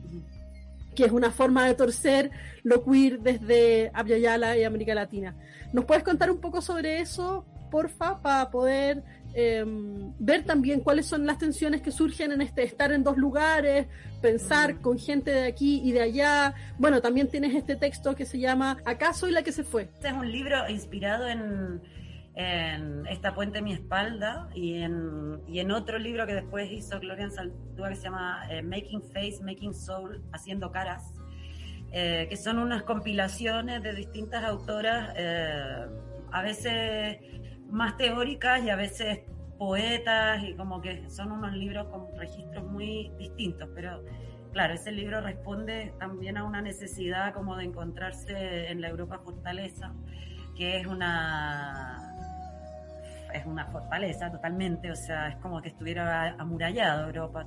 [0.95, 2.31] que es una forma de torcer
[2.63, 5.35] lo queer desde Abya y América Latina.
[5.73, 9.03] ¿Nos puedes contar un poco sobre eso, porfa, para poder
[9.35, 9.65] eh,
[10.19, 13.87] ver también cuáles son las tensiones que surgen en este estar en dos lugares,
[14.21, 16.55] pensar con gente de aquí y de allá.
[16.79, 19.85] Bueno, también tienes este texto que se llama ¿Acaso y la que se fue?
[19.85, 21.81] Este es un libro inspirado en,
[22.35, 26.99] en Esta puente en mi espalda y en, y en otro libro que después hizo
[26.99, 31.13] Gloria Saldúa que se llama eh, Making Face, Making Soul, Haciendo Caras,
[31.93, 35.87] eh, que son unas compilaciones de distintas autoras, eh,
[36.31, 37.19] a veces
[37.69, 39.21] más teóricas y a veces
[39.59, 44.03] poetas y como que son unos libros con registros muy distintos, pero
[44.53, 49.95] claro, ese libro responde también a una necesidad como de encontrarse en la Europa fortaleza,
[50.57, 52.12] que es una
[53.35, 57.47] es una fortaleza totalmente, o sea, es como que estuviera amurallado Europa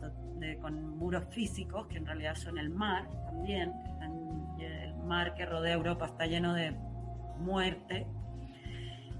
[0.61, 3.71] con muros físicos que en realidad son el mar también,
[4.59, 6.75] el mar que rodea Europa está lleno de
[7.39, 8.07] muerte.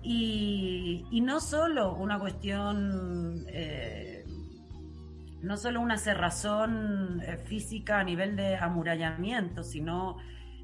[0.01, 4.23] Y, y no solo una cuestión, eh,
[5.41, 10.17] no solo una cerrazón eh, física a nivel de amurallamiento, sino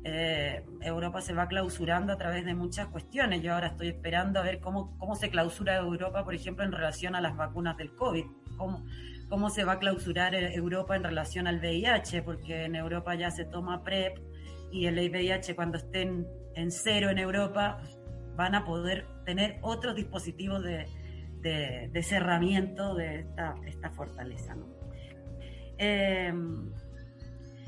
[0.04, 3.41] eh, Europa se va clausurando a través de muchas cuestiones.
[3.43, 7.16] Yo ahora estoy esperando a ver cómo, cómo se clausura Europa, por ejemplo, en relación
[7.16, 8.26] a las vacunas del COVID.
[8.58, 8.86] Cómo,
[9.30, 13.45] cómo se va a clausurar Europa en relación al VIH, porque en Europa ya se
[13.45, 14.18] toma PrEP
[14.72, 17.82] y el VIH cuando estén en cero en Europa
[18.36, 20.86] van a poder tener otros dispositivos de,
[21.41, 24.56] de, cerramiento de esta, esta fortaleza.
[25.78, 26.34] Eh,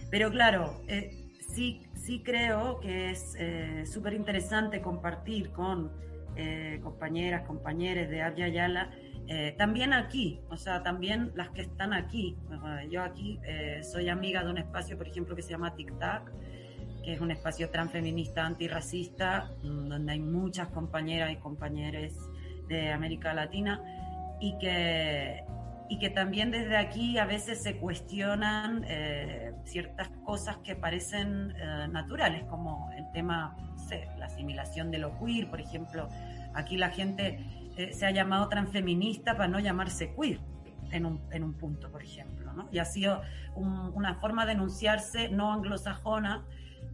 [0.10, 1.10] pero claro, eh,
[1.56, 5.92] sí, sí creo que es eh, súper interesante compartir con
[6.36, 8.92] eh, compañeras, compañeros de Abya Yala,
[9.28, 12.36] eh, también aquí, o sea, también las que están aquí.
[12.90, 13.40] Yo aquí
[13.84, 16.30] soy amiga de un espacio, por ejemplo, que se llama Tic Tac,
[17.04, 22.14] que es un espacio transfeminista antirracista, mm, donde hay muchas compañeras y compañeros
[22.68, 23.82] de América Latina
[24.42, 25.44] y que,
[25.90, 31.88] y que también desde aquí a veces se cuestionan eh, ciertas cosas que parecen eh,
[31.90, 36.08] naturales, como el tema, no sé, la asimilación de lo queer, por ejemplo.
[36.54, 37.40] Aquí la gente
[37.78, 40.40] eh, se ha llamado transfeminista para no llamarse queer
[40.92, 42.54] en un, en un punto, por ejemplo.
[42.54, 42.70] ¿no?
[42.72, 43.22] Y ha sido
[43.56, 46.46] una forma de enunciarse no anglosajona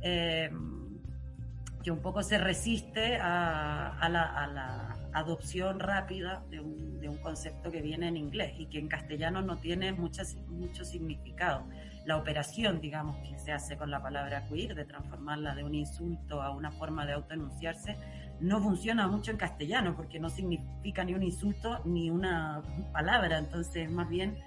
[0.02, 7.10] que un poco se resiste a, a, la, a la adopción rápida de un, de
[7.10, 11.66] un, concepto que viene en inglés y que en castellano no tiene mucho significado.
[12.06, 16.42] La operación, digamos, que se hace con la palabra queer, de transformarla de un insulto
[16.42, 17.98] a una forma de autoenunciarse,
[18.40, 22.62] no funciona mucho en castellano porque no significa ni un insulto ni una
[22.94, 24.38] palabra, entonces más bien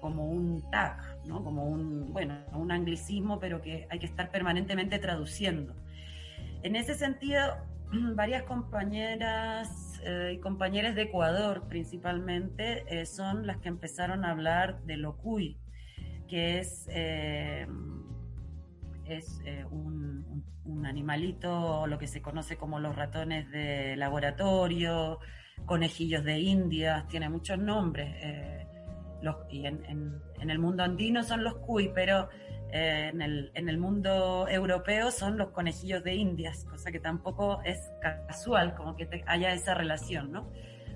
[0.00, 0.96] como un tag,
[1.26, 1.44] ¿no?
[1.44, 5.74] como un, bueno, un anglicismo, pero que hay que estar permanentemente traduciendo.
[6.62, 7.40] En ese sentido,
[8.14, 14.82] varias compañeras eh, y compañeras de Ecuador principalmente eh, son las que empezaron a hablar
[14.82, 15.58] de lo cuy,
[16.28, 17.66] que es, eh,
[19.04, 19.40] es
[19.70, 25.18] un, un, animalito, lo que se conoce como los ratones de laboratorio,
[25.66, 28.16] conejillos de India, tiene muchos nombres.
[29.20, 32.28] Los, y en, en, en, el mundo andino son los cuy, pero
[32.72, 37.60] eh, en, el, en el mundo europeo son los conejillos de indias, cosa que tampoco
[37.64, 40.48] es casual, como que haya esa relación, ¿no?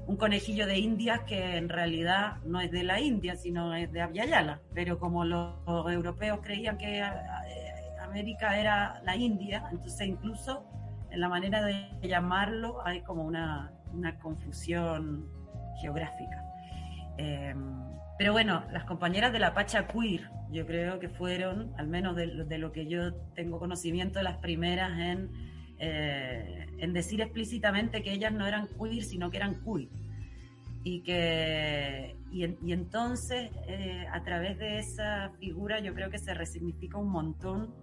[0.07, 4.01] Un conejillo de indias que en realidad no es de la India, sino es de
[4.01, 7.05] Aviala, pero como los, europeos creían que eh,
[8.01, 10.64] América era la India, entonces incluso
[11.11, 15.29] en la manera de llamarlo hay como una, una confusión
[15.79, 16.43] geográfica.
[17.18, 17.55] Eh,
[18.19, 22.59] pero bueno, las compañeras de la Pacha Queer, yo creo que fueron, al menos de,
[22.59, 25.31] lo que yo tengo conocimiento, las primeras en,
[25.79, 29.89] eh, en decir explícitamente que ellas no eran queer, sino que eran queer.
[30.83, 36.97] Y que y, entonces, eh, a través de esa figura, yo creo que se resignifica
[36.97, 37.75] un montón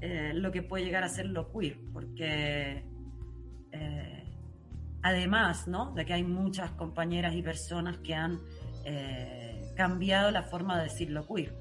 [0.00, 2.84] eh, lo que puede llegar a ser lo queer, porque
[5.02, 5.92] además, ¿no?
[5.92, 8.40] De que hay muchas compañeras y personas que han
[9.76, 11.54] cambiado la forma de decirlo queer.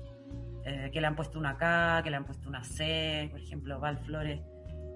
[0.68, 3.80] Eh, que le han puesto una K, que le han puesto una C, por ejemplo,
[3.80, 4.42] Val Flores,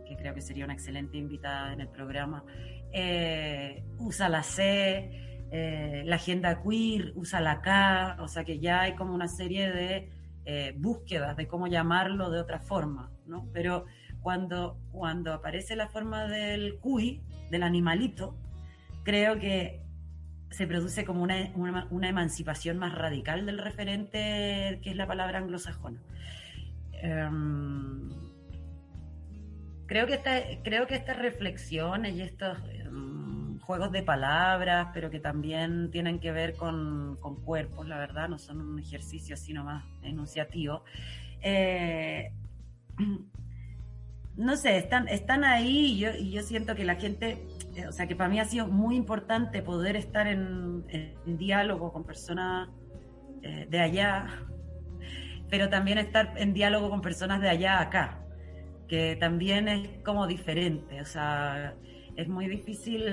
[0.07, 2.43] que creo que sería una excelente invitada en el programa,
[2.91, 5.11] eh, usa la C,
[5.51, 9.71] eh, la agenda queer usa la K, o sea que ya hay como una serie
[9.71, 10.09] de
[10.77, 13.47] búsquedas de cómo llamarlo de otra forma, ¿no?
[13.53, 13.85] Pero
[14.19, 18.35] cuando, cuando aparece la forma del cuy, del animalito,
[19.03, 19.83] creo que
[20.49, 21.51] se produce como una,
[21.89, 26.01] una, emancipación más radical del referente que es la palabra anglosajona.
[26.93, 28.09] Em,
[29.85, 35.19] creo, que esta, creo que estas reflexiones y estos em, juegos de palabras, pero que
[35.19, 39.85] también tienen que ver con, con, cuerpos, la verdad, no son un ejercicio así nomás
[40.01, 40.83] enunciativo.
[41.41, 42.31] Eh,
[44.35, 47.45] no sé, están, están ahí y yo, y yo siento que la gente
[47.87, 50.83] o sea que para mí ha sido muy importante poder estar en,
[51.25, 52.69] diálogo con personas
[53.41, 54.27] eh, de allá,
[55.49, 58.19] pero también estar en diálogo con personas de allá acá,
[58.87, 61.75] que también es como diferente, o sea,
[62.15, 63.03] es muy difícil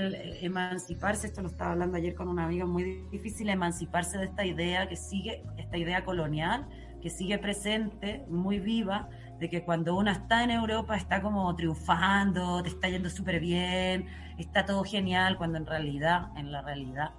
[0.41, 4.89] emanciparse, esto lo estaba hablando ayer con una amiga, muy difícil emanciparse de esta idea
[4.89, 6.67] que sigue, esta idea colonial,
[7.01, 12.63] que sigue presente, muy viva, de que cuando uno está en Europa está como triunfando,
[12.63, 14.07] te está yendo súper bien,
[14.39, 17.11] está todo genial, cuando en realidad, en la realidad,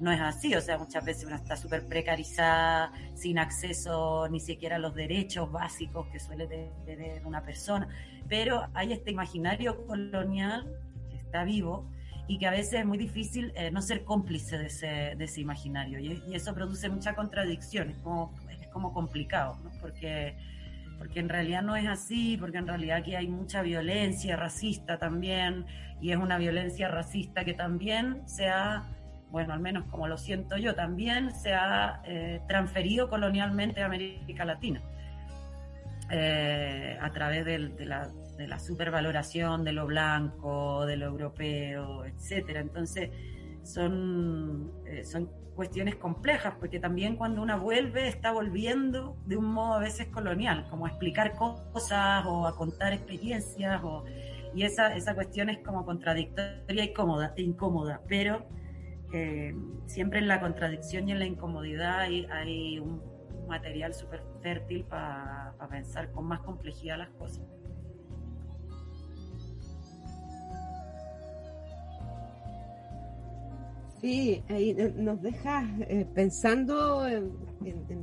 [0.00, 0.54] no es así.
[0.54, 5.50] O sea, muchas veces uno está súper precarizada, sin acceso ni siquiera a los derechos
[5.50, 6.46] básicos que suele
[6.84, 7.88] tener una persona.
[8.28, 10.66] Pero hay este imaginario colonial
[11.10, 11.88] que está vivo
[12.28, 15.40] y que a veces es muy difícil eh, no ser cómplice de ese, de ese
[15.40, 16.00] imaginario.
[16.00, 19.70] Y, y, eso produce mucha contradicción, es como, es como complicado, ¿no?
[19.80, 20.36] Porque
[20.98, 25.66] porque en realidad no es así, porque en realidad aquí hay mucha violencia racista también,
[26.00, 28.84] y es una violencia racista que también se ha,
[29.30, 34.44] bueno, al menos como lo siento yo, también se ha eh, transferido colonialmente a América
[34.44, 34.82] Latina,
[36.10, 42.60] eh, a través de, la, de la supervaloración de lo blanco, de lo europeo, etcétera.
[42.60, 43.10] Entonces,
[43.66, 49.74] son, eh, son cuestiones complejas, porque también cuando una vuelve está volviendo de un modo
[49.74, 54.04] a veces colonial, como a explicar cosas o a contar experiencias, o,
[54.54, 58.46] y esa, esa cuestión es como contradictoria y cómoda, incómoda, pero
[59.12, 59.54] eh,
[59.86, 63.02] siempre en la contradicción y en la incomodidad hay, hay un
[63.48, 67.44] material súper fértil para pensar con más complejidad las cosas.
[74.00, 77.32] Sí, ahí nos deja eh, pensando en,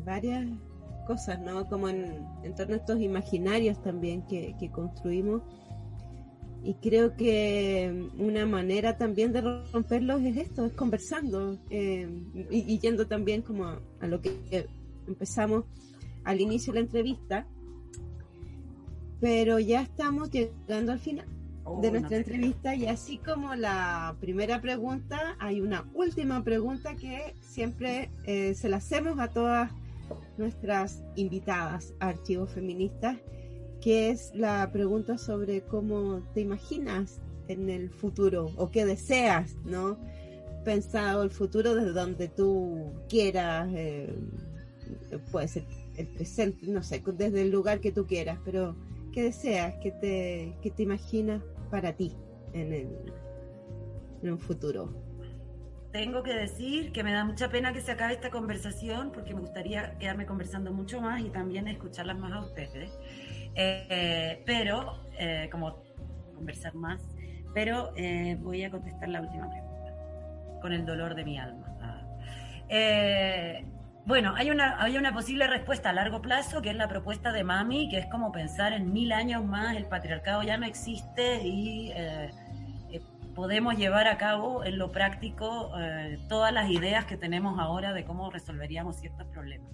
[0.04, 0.48] varias
[1.06, 1.68] cosas, ¿no?
[1.70, 2.26] Como en,
[2.58, 5.44] torno a estos imaginarios también que, construimos.
[6.64, 9.42] Y creo que una manera también de
[9.72, 12.08] romperlos es esto, es conversando eh,
[12.50, 13.66] y, yendo también como
[14.00, 14.68] a lo que
[15.06, 15.66] empezamos
[16.24, 17.46] al inicio de la entrevista,
[19.20, 21.28] pero ya estamos llegando al final
[21.64, 27.36] oh, de nuestra entrevista y así como la primera pregunta, hay una última pregunta que
[27.42, 29.72] siempre eh, se la hacemos a todas
[30.38, 33.18] nuestras invitadas a Archivos Feministas,
[33.82, 39.98] que es la pregunta sobre cómo te imaginas en el futuro o qué deseas, ¿no?
[40.64, 44.16] Pensado el futuro desde donde tú quieras, eh,
[45.32, 45.66] puede ser
[45.98, 48.76] el presente, no sé, desde el lugar que tú quieras, pero
[49.12, 49.76] ¿qué deseas?
[49.82, 51.44] ¿Qué te, qué te imaginas
[51.74, 52.16] para ti
[52.54, 53.14] en, el,
[54.22, 54.94] en un futuro?
[55.92, 59.42] Tengo que decir que me da mucha pena que se acabe esta conversación porque me
[59.42, 62.92] gustaría quedarme conversando mucho más y también escucharlas más a ustedes.
[63.56, 65.82] Eh, pero, eh, como
[66.36, 67.02] conversar más,
[67.56, 71.76] pero eh, voy a contestar la última pregunta con el dolor de mi alma.
[71.82, 72.02] Ah.
[74.06, 77.46] Bueno, hay una, hay una posible respuesta a largo plazo, que es la propuesta de
[77.46, 81.92] Mami, que es como pensar en mil años más, el patriarcado ya no existe y
[81.96, 82.30] eh,
[82.92, 83.02] eh,
[83.34, 88.04] podemos llevar a cabo en lo práctico eh, todas las ideas que tenemos ahora de
[88.04, 89.72] cómo resolveríamos ciertos problemas.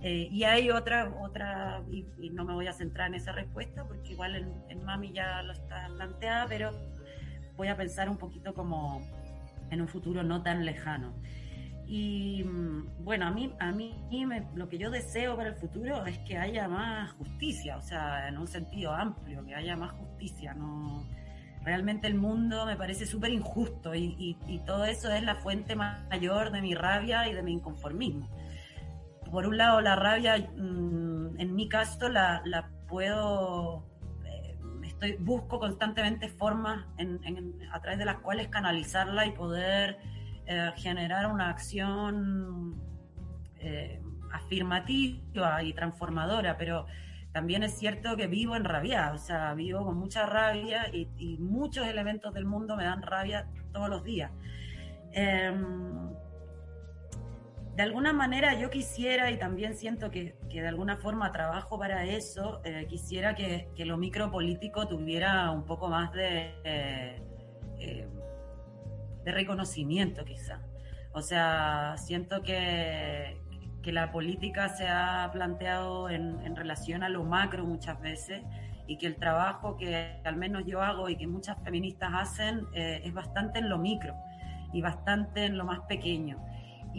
[0.00, 4.36] y hay otra, otra y, no me voy a centrar en esa respuesta, porque igual
[4.36, 6.70] en, en Mami ya lo está planteada, pero
[7.56, 9.02] voy a pensar un poquito como
[9.72, 11.12] en un futuro no tan lejano.
[11.88, 13.96] Y mm, bueno, a mí, a mí
[14.54, 18.36] lo que yo deseo para el futuro es que haya más justicia, o sea, en
[18.36, 20.52] un sentido amplio, que haya más justicia.
[20.52, 21.02] No,
[21.64, 26.52] realmente el mundo me parece súper injusto y, y, todo eso es la fuente mayor
[26.52, 28.28] de mi rabia y de mi inconformismo.
[29.30, 33.86] Por un lado, la rabia, mm, en mi caso, la, la puedo,
[34.26, 37.18] eh, estoy, busco constantemente formas en,
[37.72, 39.98] a través de las cuales canalizarla y poder
[40.50, 42.80] eh, generar una acción
[43.58, 44.00] eh,
[44.32, 46.86] afirmativa y transformadora, pero
[47.32, 51.86] también es cierto que vivo en rabia, o sea, vivo con mucha rabia y, muchos
[51.86, 54.32] elementos del mundo me dan rabia todos los días.
[55.12, 56.14] Em,
[57.76, 62.62] de alguna manera yo quisiera, y también siento que, de alguna forma trabajo para eso,
[62.64, 67.22] eh, quisiera que, que, lo micropolítico tuviera un poco más de
[69.28, 70.62] de reconocimiento quizá.
[71.12, 73.36] O sea, siento que,
[73.82, 78.42] que la política se ha planteado en, en, relación a lo macro muchas veces
[78.86, 83.02] y que el trabajo que al menos yo hago y que muchas feministas hacen eh,
[83.04, 84.14] es bastante en lo micro
[84.72, 86.38] y bastante en lo más pequeño.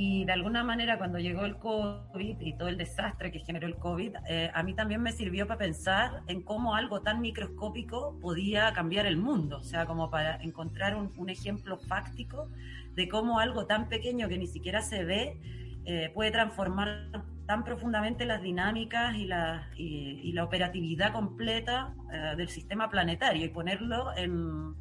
[0.02, 3.76] Y de alguna manera cuando llegó el COVID y todo el desastre que generó el
[3.76, 8.72] COVID, eh, a mí también me sirvió para pensar en cómo algo tan microscópico podía
[8.72, 12.48] cambiar el mundo, o sea, como para encontrar un, ejemplo fáctico
[12.96, 15.38] de cómo algo tan pequeño que ni siquiera se ve
[15.84, 17.10] eh, puede transformar
[17.46, 23.50] tan profundamente las dinámicas y la, y, la operatividad completa eh, del sistema planetario y
[23.50, 24.76] ponerlo en,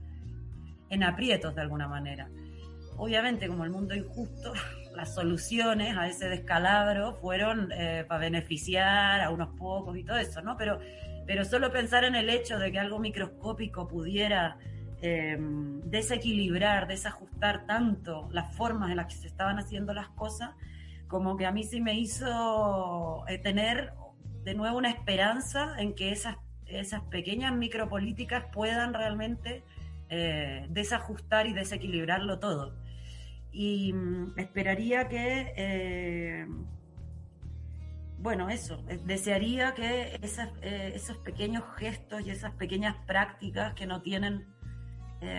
[0.90, 2.28] en aprietos de alguna manera.
[2.98, 4.52] Obviamente, como el mundo injusto,
[4.98, 10.42] las soluciones a ese descalabro fueron eh, para beneficiar a unos pocos y todo eso,
[10.42, 10.56] ¿no?
[10.56, 10.80] Pero,
[11.24, 14.58] pero solo pensar en el hecho de que algo microscópico pudiera
[15.00, 20.50] em, desequilibrar, desajustar tanto las formas en las que se estaban haciendo las cosas,
[21.06, 23.92] como que a mí sí me hizo eh, tener
[24.42, 29.62] de nuevo una esperanza en que esas, esas pequeñas micropolíticas puedan realmente
[30.08, 32.87] eh, desajustar y desequilibrarlo todo
[33.58, 36.46] y mm, esperaría que, eh,
[38.20, 44.00] bueno, eso, eh, desearía que eh, esos pequeños gestos y esas pequeñas prácticas que no
[44.00, 44.46] tienen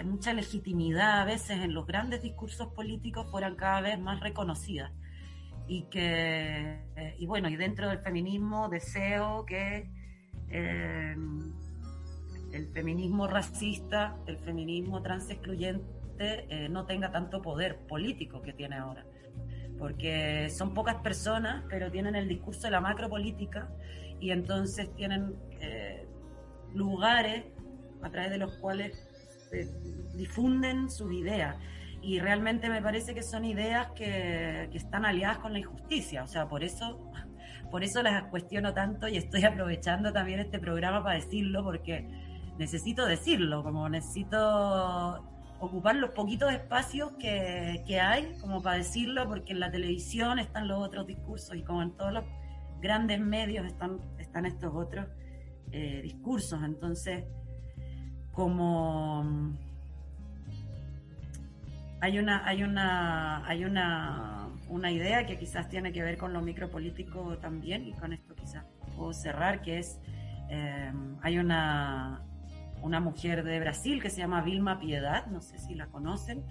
[0.03, 4.91] mucha legitimidad a veces en los grandes discursos políticos fueran cada vez más reconocidas.
[5.67, 6.81] Y que,
[7.17, 9.89] y bueno, y dentro del feminismo deseo que
[12.51, 18.77] el feminismo racista, el feminismo trans excluyente, eh, no tenga tanto poder político que tiene
[18.77, 19.05] ahora.
[19.77, 23.69] Porque son pocas personas, pero tienen el discurso de la macropolítica
[24.19, 26.05] y entonces tienen eh,
[26.73, 27.45] lugares
[28.01, 29.07] a través de los cuales
[29.51, 29.67] eh,
[30.15, 31.55] difunden sus ideas.
[32.01, 36.23] Y realmente me parece que son ideas que, que están aliadas con la injusticia.
[36.23, 37.09] O sea, por eso
[37.71, 42.07] por eso las cuestiono tanto y estoy aprovechando también este programa para decirlo porque
[42.57, 45.23] necesito decirlo, como necesito
[45.59, 50.67] ocupar los poquitos espacios que, que, hay, como para decirlo, porque en la televisión están
[50.67, 52.23] los otros discursos y como en todos los
[52.81, 55.07] grandes medios están, están estos otros
[55.71, 56.63] eh, discursos.
[56.63, 57.25] Entonces,
[58.31, 59.57] como mm,
[62.01, 66.41] hay una, hay una, hay una, una idea que quizás tiene que ver con lo
[66.41, 68.65] micropolítico también, y con esto quizás
[68.95, 69.99] puedo cerrar, que es
[70.49, 70.91] eh,
[71.21, 72.23] hay una
[72.81, 76.43] una mujer de Brasil que se llama Vilma Piedad, no sé si la conocen,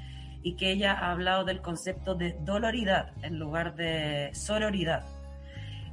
[0.43, 5.05] y que ella ha hablado del concepto de doloridad en lugar de sororidad.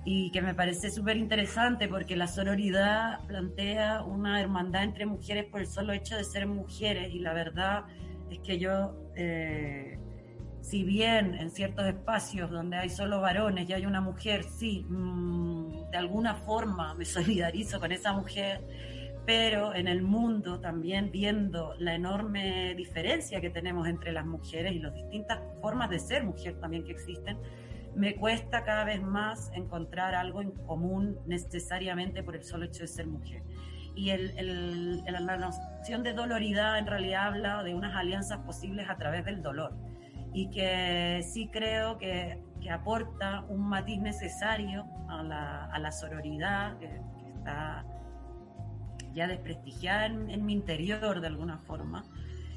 [0.04, 5.62] Y que me parece súper interesante porque la sororidad plantea una hermandad entre mujeres por
[5.62, 7.86] el solo hecho de ser mujeres y la verdad
[8.30, 9.98] es que yo, eh,
[10.62, 15.90] si bien en ciertos espacios donde hay solo varones y hay una mujer, sí, mm,
[15.90, 18.62] de alguna forma me solidarizo con esa mujer,
[19.26, 24.80] pero en el mundo también viendo la enorme diferencia que tenemos entre las mujeres y
[24.80, 27.38] las distintas formas de ser mujer también que existen,
[27.96, 32.88] me cuesta cada vez más encontrar algo en común necesariamente por el solo hecho de
[32.88, 33.42] ser mujer.
[33.96, 39.24] Y el, la noción de doloridad en realidad habla de unas alianzas posibles a través
[39.24, 39.74] del dolor
[40.34, 46.78] y que sí creo que, que aporta un matiz necesario a la, a la sororidad
[46.78, 47.86] que, que está
[49.16, 52.06] ya desprestigiada en, mi interior de alguna forma,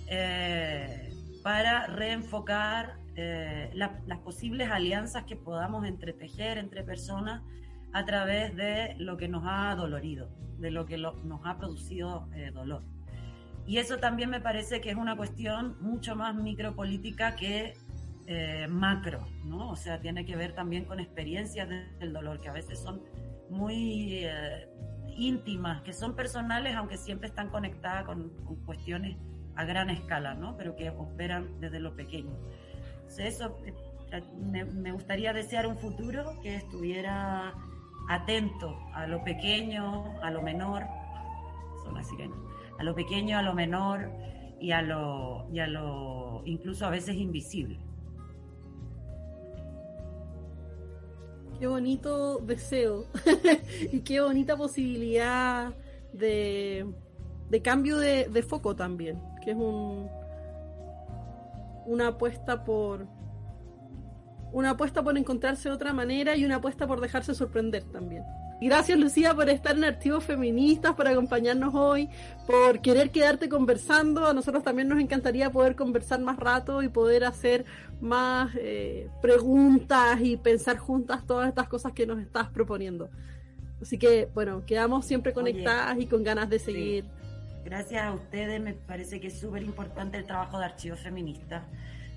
[0.09, 1.11] eh,
[1.43, 7.43] para reenfocar eh, las posibles alianzas que podamos entretejer entre personas
[7.93, 10.29] a través de lo que nos ha dolorido,
[10.59, 12.83] de lo que nos ha producido eh, dolor.
[13.67, 17.75] Y eso también me parece que es una cuestión mucho más micropolítica que
[18.69, 19.71] macro, ¿no?
[19.71, 21.67] O sea, tiene que ver también con experiencias
[21.99, 23.01] del dolor que a veces son
[23.49, 24.27] muy
[25.19, 28.31] íntimas, que son personales, aunque siempre están conectadas con,
[28.65, 29.17] cuestiones
[29.57, 30.57] a gran escala, ¿no?
[30.57, 32.37] Pero que operan desde lo pequeño.
[33.19, 37.55] eso eh, me, gustaría desear un futuro que estuviera
[38.09, 40.85] atento a lo pequeño, a lo menor,
[41.83, 41.97] son
[42.79, 44.11] a lo pequeño, a lo menor
[44.61, 47.88] y a lo, y a lo incluso a veces invisible.
[51.59, 53.07] Qué bonito deseo
[53.93, 55.73] y qué bonita posibilidad
[56.13, 56.87] de,
[57.63, 60.09] cambio de, de, foco también, que es un
[61.87, 63.07] una apuesta por
[64.53, 68.23] una apuesta por encontrarse de otra manera y una apuesta por dejarse sorprender también.
[68.61, 72.09] Gracias Lucía por estar en Archivos Feministas, por acompañarnos hoy,
[72.47, 74.27] por querer quedarte conversando.
[74.27, 77.65] A nosotros también nos encantaría poder conversar más rato y poder hacer
[78.01, 83.11] más eh, preguntas y pensar juntas todas estas cosas que nos estás proponiendo.
[83.81, 87.05] Así que, bueno, quedamos siempre conectadas y con ganas de seguir.
[87.65, 91.63] Gracias a ustedes, me parece que es súper importante el trabajo de Archivos Feministas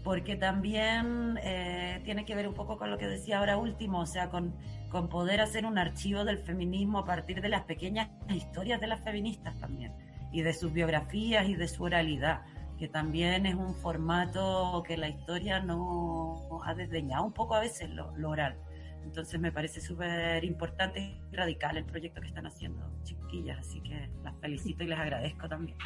[0.03, 4.05] porque también eh, tiene que ver un poco con lo que decía ahora último, o
[4.05, 4.55] sea, con,
[4.89, 9.03] con poder hacer un archivo del feminismo a partir de las pequeñas historias de las
[9.03, 9.93] feministas también,
[10.31, 12.41] y de sus biografías y de su oralidad,
[12.77, 17.89] que también es un formato que la historia no ha desdeñado un poco a veces
[17.91, 18.57] lo, lo oral.
[19.03, 24.09] Entonces me parece súper importante y radical el proyecto que están haciendo, chiquillas, así que
[24.23, 25.77] las felicito y les agradezco también.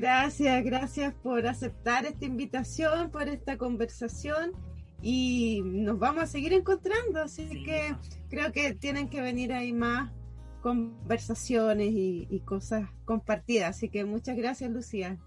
[0.00, 4.52] Gracias, gracias por aceptar esta invitación, por esta conversación
[5.02, 7.96] y nos vamos a seguir encontrando, así que
[8.30, 10.12] creo que tienen que venir ahí más
[10.62, 15.18] conversaciones y, cosas compartidas, así que muchas gracias Lucía.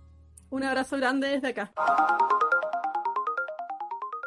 [0.49, 1.73] Un abrazo grande desde acá.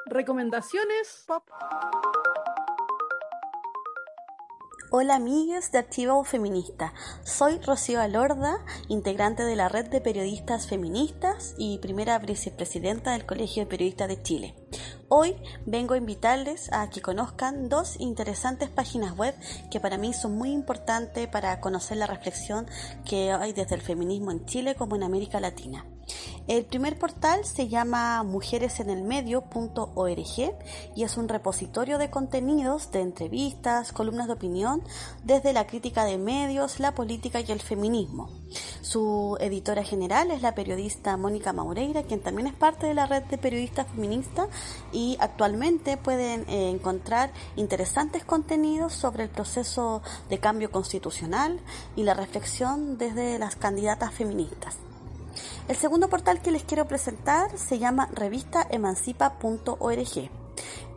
[0.04, 1.48] Recomendaciones pop.
[4.96, 6.94] Hola amigos de Archivo Feminista,
[7.24, 13.64] soy Rocío Alorda, integrante de la red de periodistas feministas y primera vicepresidenta del Colegio
[13.64, 14.54] de Periodistas de Chile.
[15.08, 15.34] Hoy
[15.66, 19.34] vengo a invitarles a que conozcan dos interesantes páginas web
[19.68, 22.68] que para mí son muy importantes para conocer la reflexión
[23.04, 25.84] que hay desde el feminismo en Chile como en América Latina.
[26.46, 30.54] El primer portal se llama mujeresenelmedio.org
[30.94, 34.82] y es un repositorio de contenidos de entrevistas, columnas de opinión
[35.22, 38.28] desde la crítica de medios, la política y el feminismo.
[38.82, 43.22] Su editora general es la periodista Mónica Maureira, quien también es parte de la red
[43.24, 44.48] de periodistas feministas
[44.92, 51.58] y actualmente pueden eh, encontrar interesantes contenidos sobre el proceso de cambio constitucional
[51.96, 54.76] y la reflexión desde las candidatas feministas.
[55.68, 60.30] El segundo portal que les quiero presentar se llama revistaemancipa.org.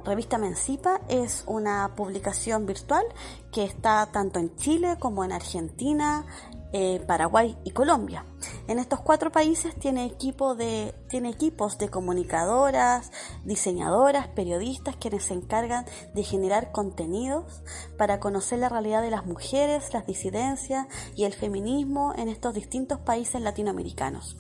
[0.06, 3.04] Revista Emancipa es una publicación virtual
[3.52, 6.26] que está tanto en Chile como en Argentina,
[6.74, 8.26] eh, Paraguay y Colombia.
[8.68, 13.12] En estos cuatro países tiene, equipo de, tiene equipos de comunicadoras,
[13.46, 17.64] diseñadoras, periodistas quienes se encargan de generar contenidos
[17.98, 23.00] para conocer la realidad de las mujeres, las disidencias y el feminismo en estos distintos
[23.00, 24.38] países latinoamericanos.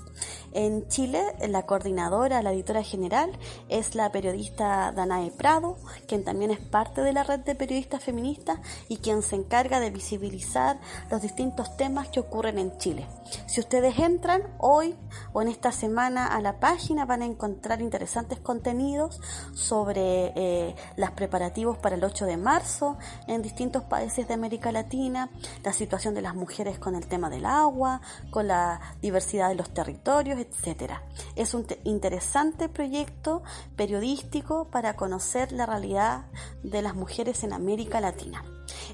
[0.53, 3.31] En Chile, la coordinadora, la editora general,
[3.69, 5.77] es la periodista Danae Prado,
[6.07, 9.91] quien también es parte de la red de periodistas feministas y quien se encarga de
[9.91, 10.79] visibilizar
[11.11, 13.05] los distintos temas que ocurren en Chile.
[13.45, 14.95] Si ustedes entran hoy
[15.33, 19.19] o en esta semana a la página van a encontrar interesantes contenidos
[19.53, 25.29] sobre eh, los preparativos para el 8 de marzo en distintos países de América Latina,
[25.63, 29.69] la situación de las mujeres con el tema del agua, con la diversidad de los
[29.69, 31.03] territorios, etcétera.
[31.35, 33.43] Es un interesante proyecto
[33.75, 36.27] periodístico para conocer la realidad
[36.63, 38.43] de las mujeres en América Latina.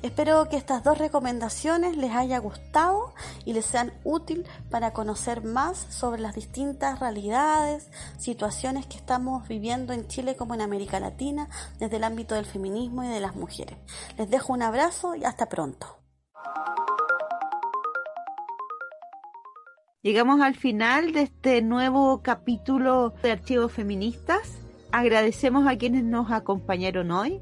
[0.01, 3.13] Espero que estas dos recomendaciones les haya gustado
[3.45, 9.93] y les sean útil para conocer más sobre las distintas realidades, situaciones que estamos viviendo
[9.93, 11.47] en Chile como en América Latina
[11.79, 13.77] desde el ámbito del feminismo y de las mujeres.
[14.17, 15.99] Les dejo un abrazo y hasta pronto.
[20.03, 24.59] Llegamos al final de este nuevo capítulo de Archivos Feministas.
[24.91, 27.39] Agradecemos a quienes nos acompañaron hoy,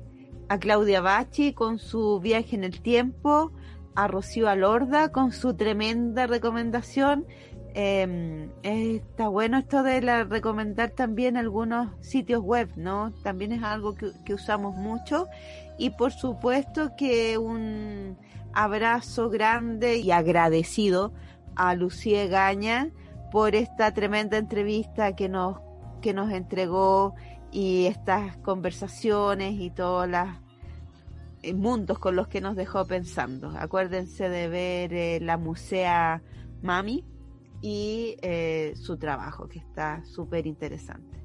[0.48, 3.52] a Claudia Bachi con su viaje en el tiempo,
[3.96, 7.26] a Rocío Alorda con su tremenda recomendación.
[7.74, 13.12] Em, está bueno esto de la, recomendar también algunos sitios web, ¿no?
[13.24, 15.26] También es algo que, que usamos mucho.
[15.80, 18.20] Y por supuesto que un
[18.54, 21.12] abrazo grande y agradecido
[21.56, 22.90] a Lucía Gaña
[23.32, 25.58] por esta tremenda entrevista que nos,
[26.02, 27.16] que nos entregó
[27.52, 30.28] y estas conversaciones y todos los
[31.44, 33.54] eh, mundos con los que nos dejó pensando.
[33.58, 36.22] Acuérdense de ver eh, la Musea
[36.62, 37.04] Mami
[37.62, 41.20] y eh, su trabajo, que está súper interesante.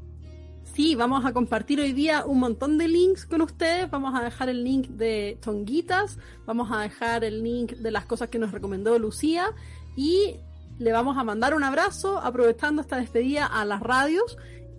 [0.65, 3.90] Sí, vamos a compartir hoy día un montón de links con ustedes.
[3.90, 8.28] Vamos a dejar el link de Tonguitas, vamos a dejar el link de las cosas
[8.28, 9.55] que nos recomendó Lucía
[9.97, 10.36] y
[10.78, 14.36] le vamos a mandar un abrazo aprovechando esta despedida a las radios,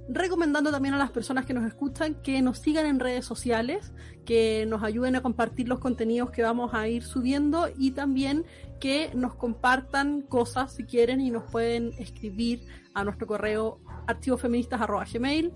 [0.07, 3.91] recomendando también a las personas que nos escuchan que nos sigan en redes sociales,
[4.26, 8.45] que nos ayuden a compartir los contenidos que vamos a ir subiendo y también
[8.80, 12.61] que nos compartan cosas si quieren y nos pueden escribir
[12.94, 15.52] a nuestro correo archivosfeministas.gmail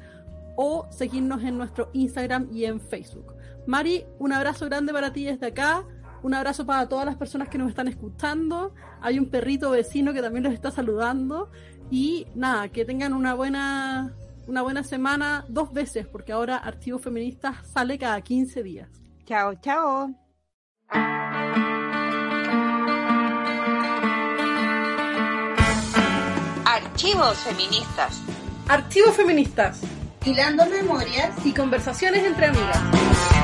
[0.57, 3.35] o seguirnos en nuestro Instagram y en Facebook.
[3.67, 5.85] Mari, un abrazo grande para ti desde acá.
[6.23, 8.73] Un abrazo para todas las personas que nos están escuchando.
[9.01, 11.49] Hay un perrito vecino que también los está saludando.
[11.89, 14.13] Y nada, que tengan una buena,
[14.47, 18.89] una buena semana dos veces, porque ahora Archivo Feministas sale cada 15 días.
[19.25, 20.13] Chao, chao.
[26.65, 28.21] Archivos feministas.
[28.67, 29.81] Archivos feministas.
[30.23, 33.40] Hilando memorias y conversaciones entre amigas.